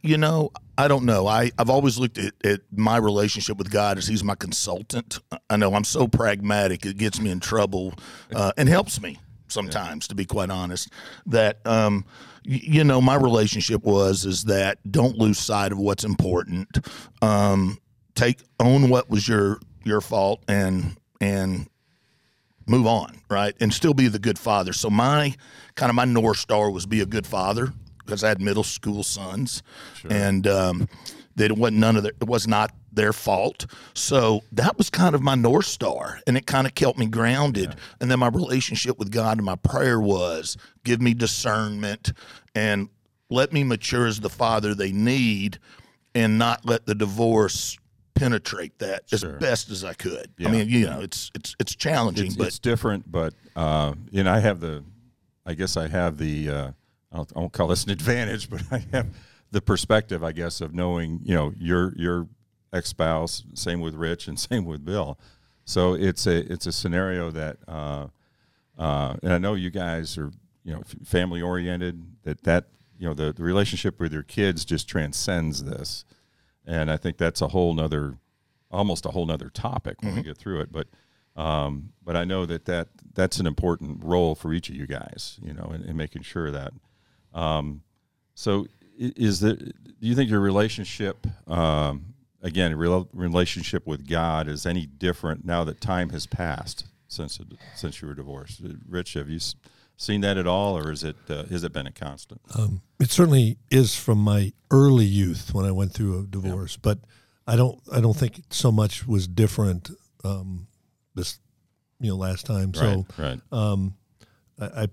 You 0.00 0.16
know, 0.16 0.50
I 0.78 0.88
don't 0.88 1.04
know. 1.04 1.26
I, 1.26 1.50
I've 1.58 1.68
always 1.68 1.98
looked 1.98 2.16
at, 2.16 2.32
at 2.42 2.60
my 2.72 2.96
relationship 2.96 3.58
with 3.58 3.70
God 3.70 3.98
as 3.98 4.06
He's 4.06 4.24
my 4.24 4.34
consultant. 4.34 5.18
I 5.50 5.58
know 5.58 5.74
I'm 5.74 5.84
so 5.84 6.08
pragmatic, 6.08 6.86
it 6.86 6.96
gets 6.96 7.20
me 7.20 7.30
in 7.30 7.38
trouble 7.38 7.92
uh, 8.34 8.52
and 8.56 8.66
helps 8.66 8.98
me 8.98 9.18
sometimes, 9.48 10.08
to 10.08 10.14
be 10.14 10.24
quite 10.24 10.50
honest. 10.50 10.90
That, 11.26 11.58
um, 11.66 12.04
y- 12.46 12.60
you 12.62 12.84
know, 12.84 13.00
my 13.00 13.14
relationship 13.16 13.84
was 13.84 14.24
is 14.24 14.44
that 14.44 14.78
don't 14.90 15.18
lose 15.18 15.38
sight 15.38 15.72
of 15.72 15.78
what's 15.78 16.04
important. 16.04 16.78
Um, 17.22 17.78
take 18.14 18.38
own 18.60 18.88
what 18.90 19.10
was 19.10 19.26
your 19.28 19.58
your 19.84 20.00
fault 20.00 20.42
and 20.48 20.96
and 21.20 21.68
move 22.66 22.86
on, 22.86 23.20
right? 23.28 23.54
And 23.60 23.72
still 23.72 23.94
be 23.94 24.08
the 24.08 24.18
good 24.18 24.38
father. 24.38 24.72
So 24.72 24.88
my 24.90 25.34
kind 25.74 25.90
of 25.90 25.96
my 25.96 26.04
north 26.06 26.38
star 26.38 26.70
was 26.70 26.86
be 26.86 27.00
a 27.00 27.06
good 27.06 27.26
father 27.26 27.72
because 27.98 28.24
I 28.24 28.28
had 28.28 28.40
middle 28.40 28.64
school 28.64 29.02
sons, 29.02 29.62
and 30.08 30.46
um, 30.46 30.88
that 31.36 31.50
it 31.50 31.56
wasn't 31.56 31.78
none 31.78 31.96
of 31.96 32.02
their, 32.02 32.12
it 32.20 32.26
was 32.28 32.46
not 32.46 32.70
their 32.94 33.12
fault. 33.12 33.66
So 33.94 34.42
that 34.52 34.78
was 34.78 34.90
kind 34.90 35.14
of 35.14 35.22
my 35.22 35.34
north 35.34 35.66
star, 35.66 36.20
and 36.26 36.36
it 36.36 36.46
kind 36.46 36.66
of 36.66 36.74
kept 36.74 36.98
me 36.98 37.06
grounded. 37.06 37.74
And 38.00 38.10
then 38.10 38.18
my 38.18 38.28
relationship 38.28 38.98
with 38.98 39.10
God 39.10 39.38
and 39.38 39.46
my 39.46 39.56
prayer 39.56 40.00
was 40.00 40.56
give 40.84 41.00
me 41.00 41.14
discernment 41.14 42.12
and 42.54 42.88
let 43.30 43.52
me 43.52 43.64
mature 43.64 44.06
as 44.06 44.20
the 44.20 44.30
father 44.30 44.74
they 44.74 44.92
need, 44.92 45.58
and 46.14 46.38
not 46.38 46.64
let 46.64 46.86
the 46.86 46.94
divorce 46.94 47.76
penetrate 48.14 48.78
that 48.78 49.02
as 49.12 49.24
best 49.24 49.70
as 49.70 49.82
I 49.82 49.92
could. 49.92 50.32
Yeah. 50.38 50.48
I 50.48 50.52
mean, 50.52 50.68
you 50.68 50.86
know, 50.86 51.00
it's 51.00 51.30
it's 51.34 51.56
it's 51.58 51.74
challenging, 51.74 52.26
it's, 52.26 52.36
but 52.36 52.46
it's 52.46 52.58
different 52.58 53.10
but 53.10 53.34
uh, 53.56 53.94
you 54.10 54.22
know 54.22 54.32
i 54.32 54.38
have 54.38 54.60
the 54.60 54.84
i 55.44 55.54
guess 55.54 55.76
i 55.76 55.88
have 55.88 56.18
the 56.18 56.48
uh, 56.48 56.70
I, 57.12 57.16
don't, 57.16 57.32
I 57.36 57.38
won't 57.40 57.52
call 57.52 57.68
this 57.68 57.84
an 57.84 57.90
advantage 57.90 58.48
but 58.50 58.62
i 58.70 58.84
have 58.92 59.08
the 59.50 59.60
perspective 59.60 60.22
i 60.24 60.32
guess 60.32 60.60
of 60.60 60.74
knowing 60.74 61.20
you 61.24 61.34
know 61.34 61.52
your 61.58 61.92
your 61.96 62.28
ex-spouse 62.74 63.44
same 63.54 63.80
with 63.80 63.94
rich 63.94 64.28
and 64.28 64.38
same 64.50 64.64
with 64.64 64.84
bill. 64.84 65.18
So 65.64 65.94
it's 65.94 66.26
a 66.26 66.50
it's 66.52 66.66
a 66.66 66.72
scenario 66.72 67.30
that 67.30 67.56
uh, 67.66 68.08
uh, 68.78 69.16
and 69.22 69.32
i 69.32 69.38
know 69.38 69.54
you 69.54 69.70
guys 69.70 70.18
are 70.18 70.30
you 70.62 70.74
know 70.74 70.82
family 71.04 71.40
oriented 71.40 72.02
that 72.24 72.42
that 72.42 72.66
you 72.98 73.06
know 73.06 73.14
the, 73.14 73.32
the 73.32 73.42
relationship 73.42 73.98
with 73.98 74.12
your 74.12 74.22
kids 74.22 74.64
just 74.64 74.88
transcends 74.88 75.64
this. 75.64 76.04
And 76.66 76.90
i 76.90 76.96
think 76.96 77.16
that's 77.18 77.40
a 77.40 77.48
whole 77.48 77.74
nother 77.74 78.18
almost 78.74 79.06
a 79.06 79.10
whole 79.10 79.26
nother 79.26 79.48
topic 79.48 80.02
when 80.02 80.16
we 80.16 80.22
get 80.22 80.36
through 80.36 80.60
it. 80.60 80.72
But 80.72 80.88
um, 81.36 81.92
but 82.04 82.16
I 82.16 82.24
know 82.24 82.46
that, 82.46 82.64
that 82.66 82.88
that's 83.14 83.38
an 83.38 83.46
important 83.46 84.04
role 84.04 84.34
for 84.34 84.52
each 84.52 84.68
of 84.68 84.76
you 84.76 84.86
guys, 84.86 85.38
you 85.42 85.52
know, 85.52 85.72
in, 85.74 85.82
in 85.82 85.96
making 85.96 86.22
sure 86.22 86.50
that. 86.50 86.72
Um, 87.32 87.82
so, 88.34 88.66
is 88.96 89.40
the 89.40 89.54
do 89.54 89.72
you 90.00 90.14
think 90.14 90.30
your 90.30 90.40
relationship, 90.40 91.26
um, 91.48 92.13
again, 92.44 92.76
rel 92.76 93.08
relationship 93.12 93.84
with 93.86 94.08
God, 94.08 94.46
is 94.46 94.64
any 94.66 94.86
different 94.86 95.44
now 95.44 95.64
that 95.64 95.80
time 95.80 96.10
has 96.10 96.26
passed 96.26 96.86
since 97.08 97.40
it, 97.40 97.46
since 97.74 98.00
you 98.00 98.06
were 98.06 98.14
divorced? 98.14 98.60
Rich, 98.88 99.14
have 99.14 99.28
you 99.28 99.40
seen 99.96 100.20
that 100.20 100.36
at 100.36 100.46
all, 100.46 100.76
or 100.78 100.92
is 100.92 101.02
it 101.02 101.16
uh, 101.28 101.44
has 101.46 101.64
it 101.64 101.72
been 101.72 101.86
a 101.86 101.92
constant? 101.92 102.40
Um, 102.56 102.82
it 103.00 103.10
certainly 103.10 103.56
is 103.70 103.96
from 103.96 104.18
my 104.18 104.52
early 104.70 105.06
youth 105.06 105.52
when 105.54 105.64
I 105.64 105.72
went 105.72 105.92
through 105.92 106.20
a 106.20 106.22
divorce, 106.24 106.76
but 106.76 106.98
I 107.46 107.56
don't 107.56 107.80
I 107.92 108.00
don't 108.00 108.16
think 108.16 108.42
so 108.50 108.70
much 108.70 109.06
was 109.06 109.26
different 109.26 109.90
um, 110.22 110.66
this 111.14 111.38
you 112.00 112.10
know 112.10 112.16
last 112.16 112.46
time. 112.46 112.74
So 112.74 113.06
right, 113.18 113.18
right, 113.18 113.40
um, 113.52 113.94
I, 114.60 114.82
I 114.82 114.88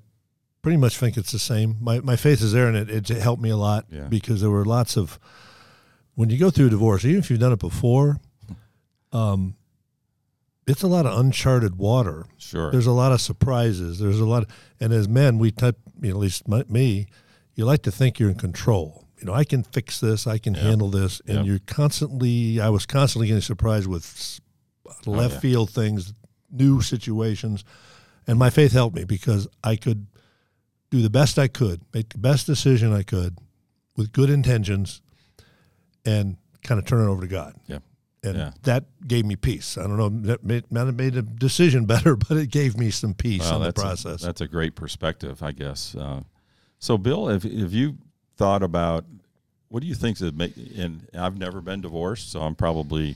pretty 0.62 0.78
much 0.78 0.98
think 0.98 1.18
it's 1.18 1.32
the 1.32 1.40
same. 1.40 1.78
My 1.82 2.00
my 2.00 2.16
faith 2.16 2.42
is 2.42 2.54
there, 2.54 2.68
and 2.68 2.78
it, 2.78 3.10
it 3.10 3.18
helped 3.18 3.42
me 3.42 3.50
a 3.50 3.58
lot 3.58 3.86
Yeah. 3.90 4.08
because 4.08 4.42
there 4.42 4.52
were 4.52 4.66
lots 4.66 4.96
of 4.98 5.20
when 6.22 6.30
you 6.30 6.38
go 6.38 6.52
through 6.52 6.68
a 6.68 6.70
divorce, 6.70 7.04
even 7.04 7.18
if 7.20 7.32
you've 7.32 7.40
done 7.40 7.52
it 7.52 7.60
before, 7.60 8.20
um, 9.12 9.56
it's 10.68 10.84
a 10.84 10.88
lot 10.88 11.06
of 11.08 11.18
uncharted 11.20 11.76
water. 11.78 12.26
sure, 12.38 12.72
There's 12.72 12.86
a 12.86 12.92
lot 12.92 13.12
of 13.12 13.20
surprises. 13.20 13.98
There's 14.00 14.20
a 14.20 14.26
lot, 14.26 14.44
of, 14.44 14.50
and 14.80 14.94
as 14.94 15.10
men, 15.10 15.40
we 15.40 15.50
type, 15.52 15.78
you 16.00 16.10
know, 16.12 16.18
at 16.18 16.20
least 16.22 16.48
my, 16.48 16.64
me, 16.70 17.08
you 17.56 17.66
like 17.66 17.82
to 17.84 17.92
think 17.92 18.20
you're 18.20 18.30
in 18.30 18.38
control. 18.38 19.08
You 19.20 19.26
know, 19.26 19.34
I 19.34 19.44
can 19.44 19.64
fix 19.64 20.00
this, 20.00 20.28
I 20.28 20.38
can 20.38 20.54
Yeah. 20.54 20.62
handle 20.62 20.90
this, 20.90 21.22
and 21.28 21.40
Yeah. 21.40 21.44
you're 21.44 21.60
constantly. 21.66 22.60
I 22.62 22.70
was 22.70 22.86
constantly 22.86 23.28
getting 23.28 23.42
surprised 23.42 23.88
with 23.88 24.40
left 24.86 25.08
Oh, 25.08 25.22
yeah. 25.36 25.40
field 25.40 25.70
things, 25.72 26.14
new 26.52 26.82
situations, 26.82 27.64
and 28.28 28.38
my 28.38 28.50
faith 28.52 28.72
helped 28.74 28.96
me 28.96 29.04
because 29.04 29.48
I 29.64 29.76
could 29.76 30.06
do 30.92 31.02
the 31.02 31.10
best 31.10 31.40
I 31.40 31.48
could, 31.48 31.82
make 31.94 32.10
the 32.10 32.18
best 32.20 32.46
decision 32.46 32.94
I 32.94 33.02
could, 33.04 33.38
with 33.96 34.12
good 34.12 34.30
intentions, 34.30 35.02
and 36.06 36.38
kind 36.64 36.80
of 36.80 36.86
turn 36.86 37.02
it 37.08 37.10
over 37.12 37.22
to 37.22 37.28
God. 37.28 37.56
Yeah. 37.68 37.80
And 38.24 38.38
Yeah. 38.38 38.52
that 38.64 38.86
gave 39.08 39.26
me 39.26 39.36
peace. 39.36 39.78
I 39.78 39.84
don't 39.84 39.98
know, 39.98 40.10
that 40.28 40.44
made, 40.44 40.72
might 40.72 40.86
have 40.86 40.96
made 40.96 41.16
a 41.16 41.22
decision 41.24 41.86
better, 41.94 42.16
but 42.16 42.38
it 42.38 42.52
gave 42.52 42.78
me 42.78 42.92
some 42.92 43.14
peace 43.14 43.42
Well, 43.42 43.56
in 43.56 43.60
the 43.62 43.66
that's 43.68 43.80
a- 43.80 43.84
process. 43.84 44.22
that's 44.22 44.42
a 44.42 44.48
great 44.48 44.76
perspective, 44.76 45.42
I 45.42 45.52
guess. 45.54 45.96
Uh, 45.96 46.22
so, 46.80 46.98
Bill, 46.98 47.30
if, 47.30 47.44
have 47.44 47.74
you 47.74 47.98
thought 48.38 48.62
about 48.64 49.06
what 49.70 49.82
do 49.82 49.88
you 49.88 49.96
think 49.96 50.18
that 50.18 50.36
make? 50.36 50.54
And 50.78 51.08
I've 51.14 51.38
never 51.38 51.62
been 51.62 51.80
divorced, 51.82 52.32
so 52.32 52.42
I'm 52.42 52.56
probably 52.56 53.16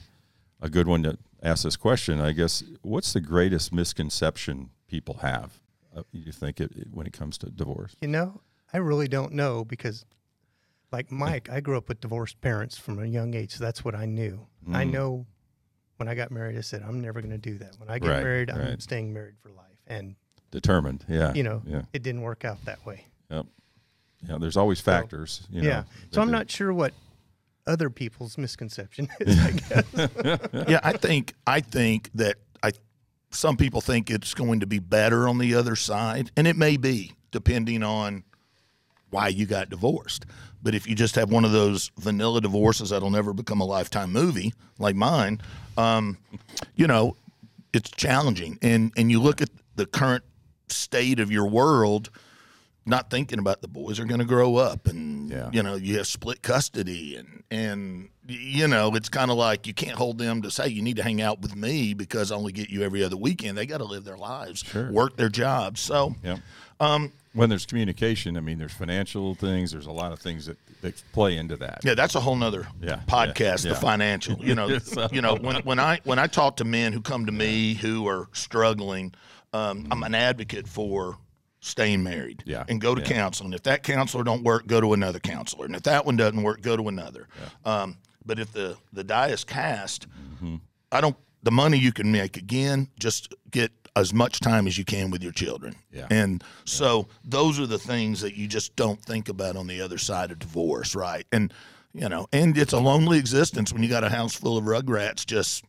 a 0.61 0.69
good 0.69 0.87
one 0.87 1.03
to 1.03 1.17
ask 1.43 1.63
this 1.65 1.75
question. 1.75 2.19
I 2.21 2.31
guess 2.31 2.63
what's 2.81 3.11
the 3.13 3.19
greatest 3.21 3.73
misconception 3.73 4.69
people 4.87 5.15
have? 5.15 5.59
Uh, 5.95 6.03
you 6.11 6.31
think 6.31 6.59
it, 6.61 6.71
it- 6.75 6.87
when 6.93 7.05
it 7.07 7.13
comes 7.13 7.37
to 7.39 7.49
divorce? 7.49 7.95
You 8.01 8.07
know, 8.07 8.41
I 8.73 8.77
really 8.77 9.07
don't 9.07 9.33
know 9.33 9.65
because, 9.65 10.05
like 10.91 11.11
Mike, 11.11 11.49
I 11.49 11.59
grew 11.59 11.77
up 11.77 11.89
with 11.89 11.99
divorced 12.01 12.39
parents 12.41 12.77
from 12.77 12.99
a 12.99 13.05
young 13.05 13.33
age. 13.33 13.51
So 13.53 13.63
that's 13.63 13.83
what 13.83 13.95
I 13.95 14.05
knew. 14.05 14.45
I 14.71 14.83
Mm. 14.85 14.91
know 14.91 15.25
when 15.97 16.07
I 16.07 16.15
got 16.15 16.31
married, 16.31 16.57
I 16.57 16.61
said, 16.61 16.83
I'm 16.83 17.01
never 17.01 17.21
going 17.21 17.31
to 17.31 17.37
do 17.37 17.57
that. 17.59 17.75
When 17.79 17.89
I 17.89 17.99
get 17.99 18.09
Right, 18.09 18.23
married, 18.23 18.49
I'm 18.49 18.59
right. 18.59 18.81
staying 18.81 19.13
married 19.13 19.35
for 19.41 19.49
life. 19.51 19.77
And 19.87 20.15
determined. 20.51 21.05
Yeah. 21.07 21.33
you 21.33 21.43
know, 21.43 21.61
Yeah. 21.65 21.81
it 21.93 22.01
didn't 22.03 22.21
work 22.21 22.45
out 22.45 22.63
that 22.65 22.85
way. 22.85 23.05
Yep. 23.29 23.45
Yeah. 24.27 24.37
There's 24.39 24.57
always 24.57 24.79
factors. 24.81 25.47
You 25.49 25.61
know, 25.61 25.67
yeah. 25.67 25.83
So 26.11 26.21
I'm 26.21 26.27
do- 26.27 26.31
not 26.33 26.49
sure 26.49 26.73
what 26.73 26.93
other 27.67 27.89
people's 27.89 28.37
misconception 28.37 29.09
is. 29.19 29.39
I 29.39 29.51
guess. 29.51 30.09
yeah, 30.69 30.79
I 30.83 30.93
think 30.93 31.33
I 31.47 31.59
think 31.61 32.09
that 32.15 32.37
I 32.63 32.71
some 33.31 33.57
people 33.57 33.81
think 33.81 34.09
it's 34.09 34.33
going 34.33 34.59
to 34.61 34.67
be 34.67 34.79
better 34.79 35.27
on 35.27 35.39
the 35.39 35.55
other 35.55 35.75
side, 35.75 36.31
and 36.37 36.47
it 36.47 36.55
may 36.55 36.77
be 36.77 37.13
depending 37.31 37.83
on 37.83 38.23
why 39.09 39.27
you 39.29 39.45
got 39.45 39.69
divorced. 39.69 40.25
But 40.65 40.73
if 40.73 40.87
you 40.87 40.95
just 40.95 41.13
have 41.13 41.31
one 41.31 41.45
of 41.45 41.51
those 41.51 41.91
vanilla 41.99 42.41
divorces 42.41 42.89
that'll 42.89 43.11
never 43.11 43.33
become 43.33 43.61
a 43.61 43.65
lifetime 43.65 44.11
movie 44.11 44.51
like 44.79 44.95
mine, 44.95 45.39
um, 45.77 46.17
you 46.75 46.87
know, 46.87 47.15
it's 47.71 47.91
challenging. 47.91 48.57
And 48.63 48.91
and 48.97 49.11
you 49.11 49.21
look 49.21 49.43
at 49.43 49.49
the 49.75 49.85
current 49.85 50.23
state 50.67 51.19
of 51.19 51.31
your 51.31 51.45
world, 51.45 52.09
not 52.83 53.11
thinking 53.11 53.37
about 53.37 53.61
the 53.61 53.67
boys 53.67 53.99
are 53.99 54.05
going 54.05 54.21
to 54.21 54.25
grow 54.25 54.55
up, 54.55 54.87
and 54.87 55.04
Yeah. 55.35 55.49
you 55.51 55.61
know 55.63 55.75
you 55.75 55.97
have 55.97 56.07
split 56.07 56.41
custody, 56.41 57.15
and 57.17 57.43
and 57.51 58.09
you 58.27 58.67
know 58.67 58.95
it's 58.95 59.09
kind 59.09 59.29
of 59.29 59.37
like 59.37 59.67
you 59.67 59.73
can't 59.73 59.97
hold 59.97 60.17
them 60.17 60.41
to 60.43 60.49
say 60.51 60.67
you 60.69 60.81
need 60.81 60.95
to 60.95 61.03
hang 61.03 61.21
out 61.21 61.41
with 61.41 61.55
me 61.55 61.93
because 61.93 62.31
I 62.31 62.35
only 62.35 62.51
get 62.53 62.69
you 62.69 62.83
every 62.83 63.03
other 63.03 63.17
weekend. 63.17 63.57
They 63.57 63.65
got 63.65 63.79
to 63.79 63.83
live 63.85 64.03
their 64.05 64.17
lives, 64.17 64.61
Sure. 64.61 64.91
work 64.91 65.17
their 65.17 65.29
jobs. 65.29 65.81
So 65.81 66.15
Yep. 66.23 66.39
Um, 66.79 67.11
when 67.33 67.49
there's 67.49 67.65
communication, 67.65 68.37
I 68.37 68.39
mean, 68.39 68.57
there's 68.57 68.73
financial 68.73 69.35
things. 69.35 69.71
There's 69.71 69.85
a 69.87 69.91
lot 69.91 70.11
of 70.13 70.19
things 70.19 70.45
that, 70.45 70.57
that 70.81 71.01
play 71.13 71.37
into 71.37 71.55
that. 71.57 71.79
Yeah, 71.83 71.93
that's 71.93 72.15
a 72.15 72.19
whole 72.21 72.35
nother 72.35 72.67
Yeah, 72.81 73.01
podcast. 73.07 73.65
yeah, 73.65 73.73
The 73.73 73.75
financial, 73.79 74.37
you 74.43 74.55
know, 74.55 74.77
So- 74.79 75.07
you 75.11 75.21
know, 75.21 75.35
when 75.35 75.57
when 75.63 75.79
I 75.79 75.99
when 76.05 76.17
I 76.19 76.27
talk 76.27 76.57
to 76.57 76.65
men 76.65 76.93
who 76.93 77.01
come 77.01 77.25
to 77.25 77.31
me 77.31 77.73
who 77.75 78.07
are 78.07 78.27
struggling, 78.33 79.13
um, 79.53 79.87
I'm 79.91 80.03
an 80.03 80.15
advocate 80.15 80.67
for 80.67 81.17
staying 81.65 82.03
married. 82.03 82.43
Yeah, 82.45 82.63
and 82.69 82.79
go 82.79 82.95
to 82.95 83.01
yeah. 83.01 83.07
counseling. 83.07 83.53
If 83.53 83.63
that 83.63 83.83
counselor 83.83 84.23
don't 84.23 84.43
work, 84.43 84.67
go 84.67 84.79
to 84.79 84.93
another 84.93 85.19
counselor, 85.19 85.65
and 85.65 85.75
if 85.75 85.83
that 85.83 86.05
one 86.05 86.15
doesn't 86.15 86.41
work, 86.41 86.61
go 86.61 86.77
to 86.77 86.87
another. 86.87 87.27
Um, 87.65 87.97
but 88.25 88.39
if 88.39 88.51
the 88.53 88.77
the 88.93 89.03
die 89.03 89.29
is 89.29 89.43
cast, 89.43 90.07
Mm-hmm. 90.35 90.55
I 90.91 91.01
don't. 91.01 91.15
The 91.43 91.51
money 91.51 91.77
you 91.77 91.91
can 91.91 92.11
make 92.11 92.37
again, 92.37 92.89
just 92.99 93.33
get 93.51 93.71
as 93.95 94.13
much 94.13 94.39
time 94.39 94.67
as 94.67 94.77
you 94.77 94.83
can 94.83 95.11
with 95.11 95.23
your 95.23 95.31
children. 95.31 95.75
Yeah. 95.91 96.07
And 96.09 96.43
so 96.65 97.07
those 97.23 97.59
are 97.59 97.67
the 97.67 97.77
things 97.77 98.21
that 98.21 98.35
you 98.35 98.47
just 98.47 98.75
don't 98.75 98.99
think 99.01 99.29
about 99.29 99.55
on 99.55 99.67
the 99.67 99.79
other 99.79 99.97
side 99.97 100.31
of 100.31 100.39
divorce, 100.39 100.95
right? 100.95 101.25
And 101.31 101.53
you 101.93 102.09
know, 102.09 102.27
and 102.33 102.57
it's 102.57 102.73
a 102.73 102.79
lonely 102.79 103.17
existence 103.19 103.71
when 103.71 103.83
you 103.83 103.89
got 103.89 104.03
a 104.03 104.09
house 104.09 104.35
full 104.35 104.57
of 104.57 104.65
rugrats 104.65 105.25
just 105.25 105.63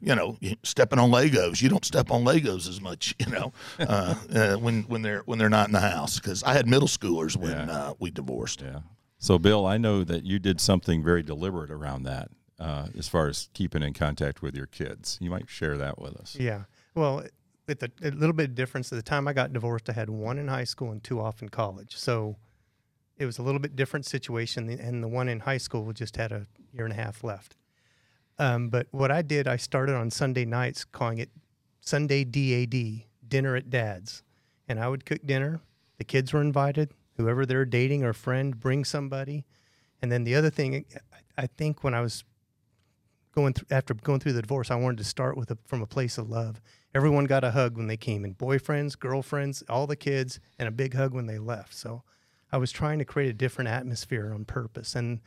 you 0.00 0.14
know, 0.14 0.36
stepping 0.62 0.98
on 0.98 1.10
Legos. 1.10 1.60
You 1.62 1.68
don't 1.68 1.84
step 1.84 2.10
on 2.10 2.24
Legos 2.24 2.68
as 2.68 2.80
much, 2.80 3.14
you 3.24 3.26
know, 3.32 3.52
uh, 3.78 4.14
uh, 4.34 4.56
when 4.56 4.82
when 4.84 5.02
they're 5.02 5.22
when 5.26 5.38
they're 5.38 5.48
not 5.50 5.68
in 5.68 5.72
the 5.72 5.80
house. 5.80 6.18
Because 6.18 6.42
I 6.42 6.52
had 6.54 6.66
middle 6.66 6.88
schoolers 6.88 7.36
when 7.36 7.50
Yeah. 7.52 7.70
uh, 7.70 7.94
we 7.98 8.10
divorced. 8.10 8.62
Yeah. 8.62 8.80
So, 9.18 9.38
Bill, 9.38 9.66
I 9.66 9.76
know 9.76 10.02
that 10.04 10.24
you 10.24 10.38
did 10.38 10.60
something 10.60 11.02
very 11.02 11.22
deliberate 11.22 11.70
around 11.70 12.04
that, 12.04 12.28
uh, 12.58 12.86
as 12.96 13.06
far 13.06 13.28
as 13.28 13.50
keeping 13.52 13.82
in 13.82 13.92
contact 13.92 14.40
with 14.40 14.54
your 14.56 14.66
kids. 14.66 15.18
You 15.20 15.28
might 15.28 15.48
share 15.50 15.76
that 15.76 15.98
with 16.00 16.16
us. 16.16 16.36
yeah. 16.40 16.62
Well, 16.94 17.24
with 17.68 17.82
a, 17.82 17.90
a 18.02 18.10
little 18.10 18.32
bit 18.32 18.48
of 18.50 18.54
difference, 18.54 18.90
at 18.90 18.96
the 18.96 19.02
time 19.02 19.28
I 19.28 19.32
got 19.34 19.52
divorced, 19.52 19.90
I 19.90 19.92
had 19.92 20.08
one 20.10 20.38
in 20.38 20.48
high 20.48 20.64
school 20.64 20.90
and 20.90 21.04
two 21.04 21.20
off 21.20 21.42
in 21.42 21.50
college. 21.50 21.96
So 21.96 22.36
it 23.18 23.26
was 23.26 23.38
a 23.38 23.42
little 23.42 23.60
bit 23.60 23.76
different 23.76 24.06
situation. 24.06 24.70
And 24.70 25.04
the 25.04 25.08
one 25.08 25.28
in 25.28 25.40
high 25.40 25.58
school 25.58 25.92
just 25.92 26.16
had 26.16 26.32
a 26.32 26.46
year 26.72 26.84
and 26.84 26.92
a 26.92 26.96
half 26.96 27.22
left. 27.22 27.54
Um, 28.40 28.70
but 28.70 28.86
what 28.90 29.10
I 29.10 29.20
did, 29.20 29.46
I 29.46 29.56
started 29.56 29.94
on 29.94 30.10
Sunday 30.10 30.46
nights 30.46 30.86
calling 30.86 31.18
it 31.18 31.28
Sunday 31.82 32.24
DAD, 32.24 33.02
dinner 33.28 33.54
at 33.54 33.68
dad's. 33.68 34.22
And 34.66 34.80
I 34.80 34.88
would 34.88 35.04
cook 35.04 35.20
dinner. 35.26 35.60
The 35.98 36.04
kids 36.04 36.32
were 36.32 36.40
invited. 36.40 36.90
Whoever 37.18 37.44
they're 37.44 37.66
dating 37.66 38.02
or 38.02 38.14
friend, 38.14 38.58
bring 38.58 38.86
somebody. 38.86 39.44
And 40.00 40.10
then 40.10 40.24
the 40.24 40.34
other 40.34 40.48
thing, 40.48 40.86
I- 41.36 41.46
think 41.56 41.84
when 41.84 41.94
I 41.94 42.00
was 42.00 42.24
going 43.32 43.52
through 43.54 43.66
after 43.70 43.94
going 43.94 44.20
through 44.20 44.34
the 44.34 44.42
divorce, 44.42 44.70
I 44.70 44.74
wanted 44.76 44.98
to 44.98 45.04
start 45.04 45.36
with 45.36 45.50
a, 45.50 45.58
from 45.66 45.82
a 45.82 45.86
place 45.86 46.16
of 46.18 46.30
love. 46.30 46.60
Everyone 46.94 47.24
got 47.24 47.44
a 47.44 47.50
hug 47.50 47.76
when 47.76 47.86
they 47.86 47.96
came 47.96 48.24
in, 48.24 48.34
boyfriends, 48.34 48.98
girlfriends, 48.98 49.62
all 49.68 49.86
the 49.86 49.96
kids, 49.96 50.40
and 50.58 50.66
a 50.68 50.70
big 50.72 50.94
hug 50.94 51.12
when 51.14 51.26
they 51.26 51.38
left. 51.38 51.74
So 51.74 52.02
I 52.52 52.56
was 52.58 52.72
trying 52.72 52.98
to 52.98 53.04
create 53.04 53.30
a 53.30 53.34
different 53.34 53.68
atmosphere 53.68 54.32
on 54.32 54.44
purpose. 54.44 54.94
And 54.94 55.20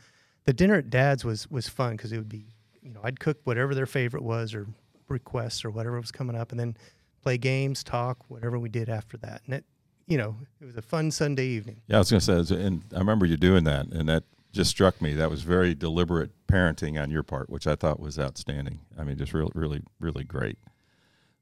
the 0.45 0.53
dinner 0.53 0.75
at 0.75 0.89
Dad's 0.89 1.23
was 1.23 1.49
was 1.49 1.67
fun 1.69 1.95
because 1.95 2.11
it 2.11 2.17
would 2.17 2.29
be, 2.29 2.55
you 2.83 2.91
know, 2.91 2.99
I'd 3.03 3.19
cook 3.19 3.39
whatever 3.45 3.73
their 3.73 3.85
favorite 3.85 4.23
was 4.23 4.53
or 4.53 4.67
requests 5.07 5.63
or 5.63 5.71
whatever 5.71 5.99
was 5.99 6.11
coming 6.11 6.35
up, 6.35 6.51
and 6.51 6.59
then 6.59 6.77
play 7.21 7.37
games, 7.37 7.83
talk, 7.83 8.17
whatever 8.27 8.59
we 8.59 8.69
did 8.69 8.89
after 8.89 9.17
that. 9.17 9.41
And 9.45 9.55
it, 9.55 9.65
you 10.07 10.17
know, 10.17 10.35
it 10.61 10.65
was 10.65 10.75
a 10.77 10.81
fun 10.81 11.11
Sunday 11.11 11.47
evening. 11.47 11.81
Yeah, 11.87 11.97
I 11.97 11.99
was 11.99 12.11
going 12.11 12.21
to 12.21 12.45
say, 12.45 12.61
and 12.61 12.83
I 12.93 12.99
remember 12.99 13.25
you 13.25 13.37
doing 13.37 13.63
that, 13.63 13.87
and 13.87 14.07
that 14.09 14.23
just 14.51 14.69
struck 14.69 15.01
me. 15.01 15.13
That 15.13 15.29
was 15.29 15.41
very 15.41 15.73
deliberate 15.73 16.31
parenting 16.47 17.01
on 17.01 17.09
your 17.09 17.23
part, 17.23 17.49
which 17.49 17.65
I 17.65 17.75
thought 17.75 17.99
was 17.99 18.19
outstanding. 18.19 18.81
I 18.97 19.03
mean, 19.03 19.17
just 19.17 19.33
really, 19.33 19.51
really, 19.55 19.81
really 19.99 20.23
great. 20.23 20.57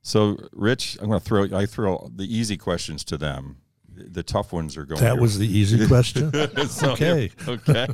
So, 0.02 0.38
Rich, 0.54 0.98
I'm 1.02 1.10
going 1.10 1.20
to 1.20 1.26
throw 1.26 1.48
I 1.54 1.66
throw 1.66 2.10
the 2.16 2.24
easy 2.24 2.58
questions 2.58 3.04
to 3.06 3.18
them. 3.18 3.58
The 3.96 4.24
tough 4.24 4.54
ones 4.54 4.78
are 4.78 4.86
going. 4.86 5.02
That 5.02 5.20
was 5.20 5.38
the 5.38 5.48
easy 5.48 5.86
question. 5.94 6.32
So, 6.70 6.92
Okay. 6.94 7.32
Okay. 7.48 7.88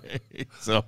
so, 0.60 0.84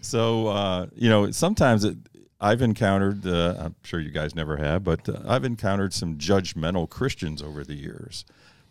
so 0.00 0.48
uh, 0.48 0.86
you 0.94 1.08
know, 1.08 1.30
sometimes 1.30 1.84
it, 1.84 1.96
I've 2.40 2.62
encountered. 2.62 3.26
Uh, 3.26 3.54
I'm 3.58 3.74
sure 3.84 4.00
you 4.00 4.10
guys 4.10 4.34
never 4.34 4.56
have, 4.56 4.84
but 4.84 5.08
uh, 5.08 5.20
I've 5.26 5.44
encountered 5.44 5.92
some 5.92 6.16
judgmental 6.18 6.88
Christians 6.88 7.42
over 7.42 7.62
the 7.64 7.74
years 7.74 8.24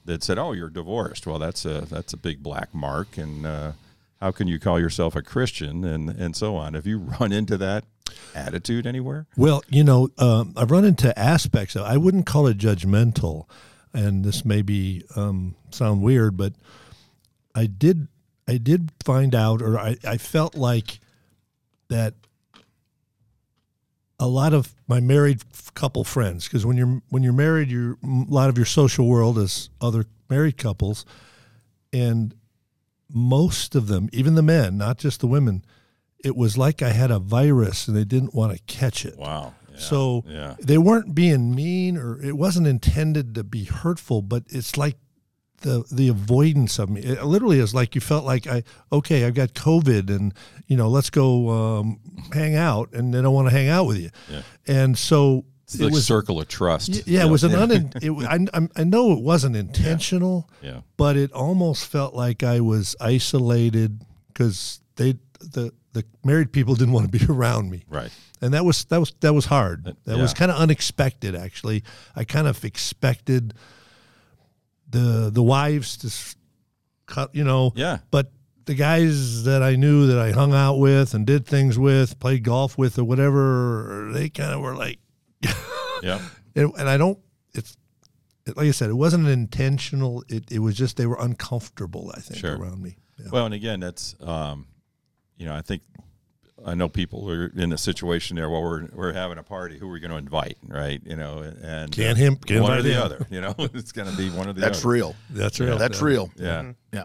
that 0.05 0.23
said, 0.23 0.37
"Oh, 0.37 0.51
you're 0.51 0.69
divorced. 0.69 1.25
Well, 1.27 1.39
that's 1.39 1.65
a 1.65 1.81
that's 1.81 2.13
a 2.13 2.17
big 2.17 2.41
black 2.43 2.73
mark, 2.73 3.17
and 3.17 3.45
uh, 3.45 3.71
how 4.19 4.31
can 4.31 4.47
you 4.47 4.59
call 4.59 4.79
yourself 4.79 5.15
a 5.15 5.21
Christian?" 5.21 5.85
and 5.85 6.09
and 6.09 6.35
so 6.35 6.55
on. 6.55 6.73
Have 6.73 6.85
you 6.87 6.97
run 6.97 7.31
into 7.31 7.57
that 7.57 7.85
attitude 8.35 8.85
anywhere? 8.85 9.25
Well, 9.37 9.63
you 9.69 9.83
know, 9.85 10.09
um, 10.17 10.53
I've 10.57 10.71
run 10.71 10.83
into 10.85 11.17
aspects 11.17 11.75
of. 11.75 11.83
I 11.83 11.95
wouldn't 11.97 12.25
call 12.25 12.47
it 12.47 12.57
judgmental, 12.57 13.45
and 13.93 14.23
this 14.23 14.45
may 14.45 14.61
be 14.61 15.03
um, 15.15 15.55
sound 15.71 16.01
weird, 16.01 16.37
but 16.37 16.53
I 17.53 17.65
did. 17.65 18.07
I 18.47 18.57
did 18.57 18.91
find 19.05 19.33
out, 19.33 19.61
or 19.61 19.79
I, 19.79 19.97
I 20.05 20.17
felt 20.17 20.55
like 20.55 20.99
that 21.89 22.15
a 24.19 24.27
lot 24.27 24.53
of 24.53 24.73
my 24.87 24.99
married 24.99 25.43
couple 25.73 26.03
friends, 26.03 26.45
because 26.45 26.65
when 26.65 26.77
you're 26.77 27.01
when 27.09 27.23
you're 27.23 27.33
married, 27.33 27.69
you're 27.69 27.97
a 28.03 28.25
lot 28.27 28.49
of 28.49 28.57
your 28.57 28.65
social 28.65 29.07
world 29.07 29.37
is 29.37 29.69
other 29.79 30.05
married 30.29 30.57
couples, 30.57 31.05
and 31.93 32.33
most 33.09 33.75
of 33.75 33.87
them, 33.87 34.09
even 34.11 34.35
the 34.35 34.41
men, 34.41 34.77
not 34.77 34.97
just 34.97 35.19
the 35.21 35.27
women, 35.27 35.63
it 36.23 36.35
was 36.35 36.57
like 36.57 36.81
I 36.81 36.89
had 36.89 37.11
a 37.11 37.19
virus 37.19 37.87
and 37.87 37.97
they 37.97 38.05
didn't 38.05 38.33
want 38.33 38.53
to 38.53 38.59
catch 38.73 39.05
it. 39.05 39.17
Wow. 39.17 39.53
Yeah. 39.73 39.79
So 39.79 40.23
yeah. 40.27 40.55
they 40.59 40.77
weren't 40.77 41.13
being 41.15 41.55
mean 41.55 41.97
or 41.97 42.21
it 42.21 42.37
wasn't 42.37 42.67
intended 42.67 43.35
to 43.35 43.43
be 43.43 43.63
hurtful, 43.65 44.21
but 44.21 44.43
it's 44.49 44.77
like 44.77 44.97
the 45.61 45.83
the 45.91 46.07
avoidance 46.07 46.79
of 46.79 46.89
me. 46.89 47.01
It 47.01 47.23
literally 47.23 47.59
is 47.59 47.73
like 47.73 47.93
you 47.95 48.01
felt 48.01 48.25
like 48.25 48.47
I 48.47 48.63
okay, 48.91 49.25
I've 49.25 49.35
got 49.35 49.53
COVID 49.53 50.09
and 50.09 50.33
you 50.67 50.75
know, 50.77 50.89
let's 50.89 51.09
go 51.09 51.49
um, 51.49 51.99
hang 52.33 52.55
out 52.55 52.93
and 52.93 53.13
they 53.13 53.21
don't 53.21 53.33
want 53.33 53.47
to 53.47 53.53
hang 53.53 53.69
out 53.69 53.85
with 53.87 53.97
you. 53.97 54.09
Yeah. 54.29 54.41
And 54.67 54.97
so 54.97 55.45
It's 55.65 55.75
it 55.75 55.83
like 55.83 55.93
was 55.93 56.05
circle 56.07 56.39
of 56.41 56.47
trust. 56.47 56.89
y- 56.89 57.01
yeah, 57.05 57.25
it 57.25 57.29
was 57.29 57.43
an 57.43 57.53
un. 57.53 57.71
It, 58.01 58.11
I, 58.53 58.67
I 58.75 58.83
know 58.83 59.11
it 59.13 59.21
wasn't 59.21 59.55
intentional, 59.55 60.49
Yeah. 60.63 60.81
but 60.97 61.15
it 61.15 61.31
almost 61.31 61.85
felt 61.85 62.15
like 62.15 62.41
I 62.43 62.59
was 62.59 62.95
isolated 62.99 64.01
because 64.27 64.81
they 64.95 65.15
the 65.41 65.71
the 65.93 66.03
married 66.23 66.51
people 66.51 66.75
didn't 66.75 66.93
want 66.93 67.11
to 67.11 67.17
be 67.19 67.25
around 67.33 67.69
me 67.69 67.83
Right. 67.89 68.11
and 68.41 68.53
that 68.53 68.63
was 68.65 68.85
that 68.85 68.99
was 68.99 69.13
that 69.19 69.33
was 69.33 69.45
hard. 69.45 69.83
That- 69.85 70.03
That 70.05 70.17
was 70.17 70.33
kind 70.33 70.51
of 70.51 70.57
unexpected, 70.57 71.35
actually. 71.35 71.83
I 72.15 72.23
kind 72.23 72.47
of 72.47 72.63
expected 72.65 73.53
the 74.89 75.29
the 75.33 75.43
wives 75.43 75.97
to 75.97 76.35
cut, 77.05 77.33
you 77.35 77.43
know. 77.43 77.71
Yeah. 77.75 77.99
But 78.09 78.31
the 78.65 78.75
guys 78.75 79.43
that 79.43 79.63
I 79.63 79.75
knew 79.75 80.07
that 80.07 80.19
I 80.19 80.31
hung 80.31 80.53
out 80.53 80.77
with 80.77 81.13
and 81.13 81.25
did 81.25 81.45
things 81.45 81.77
with, 81.79 82.19
played 82.19 82.43
golf 82.43 82.77
with, 82.77 82.97
or 82.99 83.03
whatever, 83.03 84.11
they 84.13 84.29
kind 84.29 84.53
of 84.53 84.61
were 84.61 84.75
like, 84.75 84.99
Yeah. 86.03 86.21
and, 86.55 86.71
and 86.77 86.87
I 86.89 86.97
don't. 86.97 87.19
It's 87.53 87.75
it, 88.45 88.55
like 88.57 88.67
I 88.67 88.71
said, 88.71 88.89
it 88.89 88.93
wasn't 88.95 89.25
an 89.25 89.31
intentional. 89.31 90.23
It 90.29 90.51
it 90.51 90.59
was 90.59 90.75
just 90.75 90.97
they 90.97 91.05
were 91.07 91.17
uncomfortable. 91.19 92.11
I 92.15 92.19
think 92.21 92.39
Sure. 92.39 92.57
around 92.57 92.81
me. 92.81 92.97
Yeah. 93.19 93.27
Well, 93.31 93.45
and 93.45 93.53
again, 93.53 93.79
that's 93.79 94.15
um, 94.21 94.67
you 95.41 95.47
know, 95.47 95.55
I 95.55 95.61
think 95.61 95.81
I 96.63 96.75
know 96.75 96.87
people 96.87 97.27
are 97.31 97.47
in 97.47 97.73
a 97.73 97.77
situation 97.77 98.35
there. 98.35 98.47
Well, 98.49 98.61
we're 98.61 98.85
we're 98.93 99.13
having 99.13 99.39
a 99.39 99.43
party. 99.43 99.79
Who 99.79 99.89
are 99.89 99.91
we 99.91 99.99
going 99.99 100.11
to 100.11 100.17
invite? 100.17 100.57
Right? 100.67 101.01
You 101.03 101.15
know, 101.15 101.39
and 101.39 101.89
uh, 101.91 101.95
Can't 101.95 102.17
him- 102.17 102.35
can't 102.35 102.61
one 102.61 102.77
or 102.77 102.81
the 102.83 102.93
him. 102.93 103.01
other. 103.01 103.25
You 103.31 103.41
know, 103.41 103.55
it's 103.73 103.91
going 103.91 104.09
to 104.11 104.15
be 104.15 104.29
one 104.29 104.47
of 104.47 104.53
the 104.55 104.61
That's 104.61 104.79
other. 104.81 104.89
real. 104.89 105.15
That's 105.31 105.59
Yeah. 105.59 105.65
real. 105.67 105.77
That's 105.79 105.99
Yeah. 105.99 106.05
real. 106.07 106.31
Yeah. 106.35 106.59
Mm-hmm. 106.61 106.71
Yeah. 106.93 107.03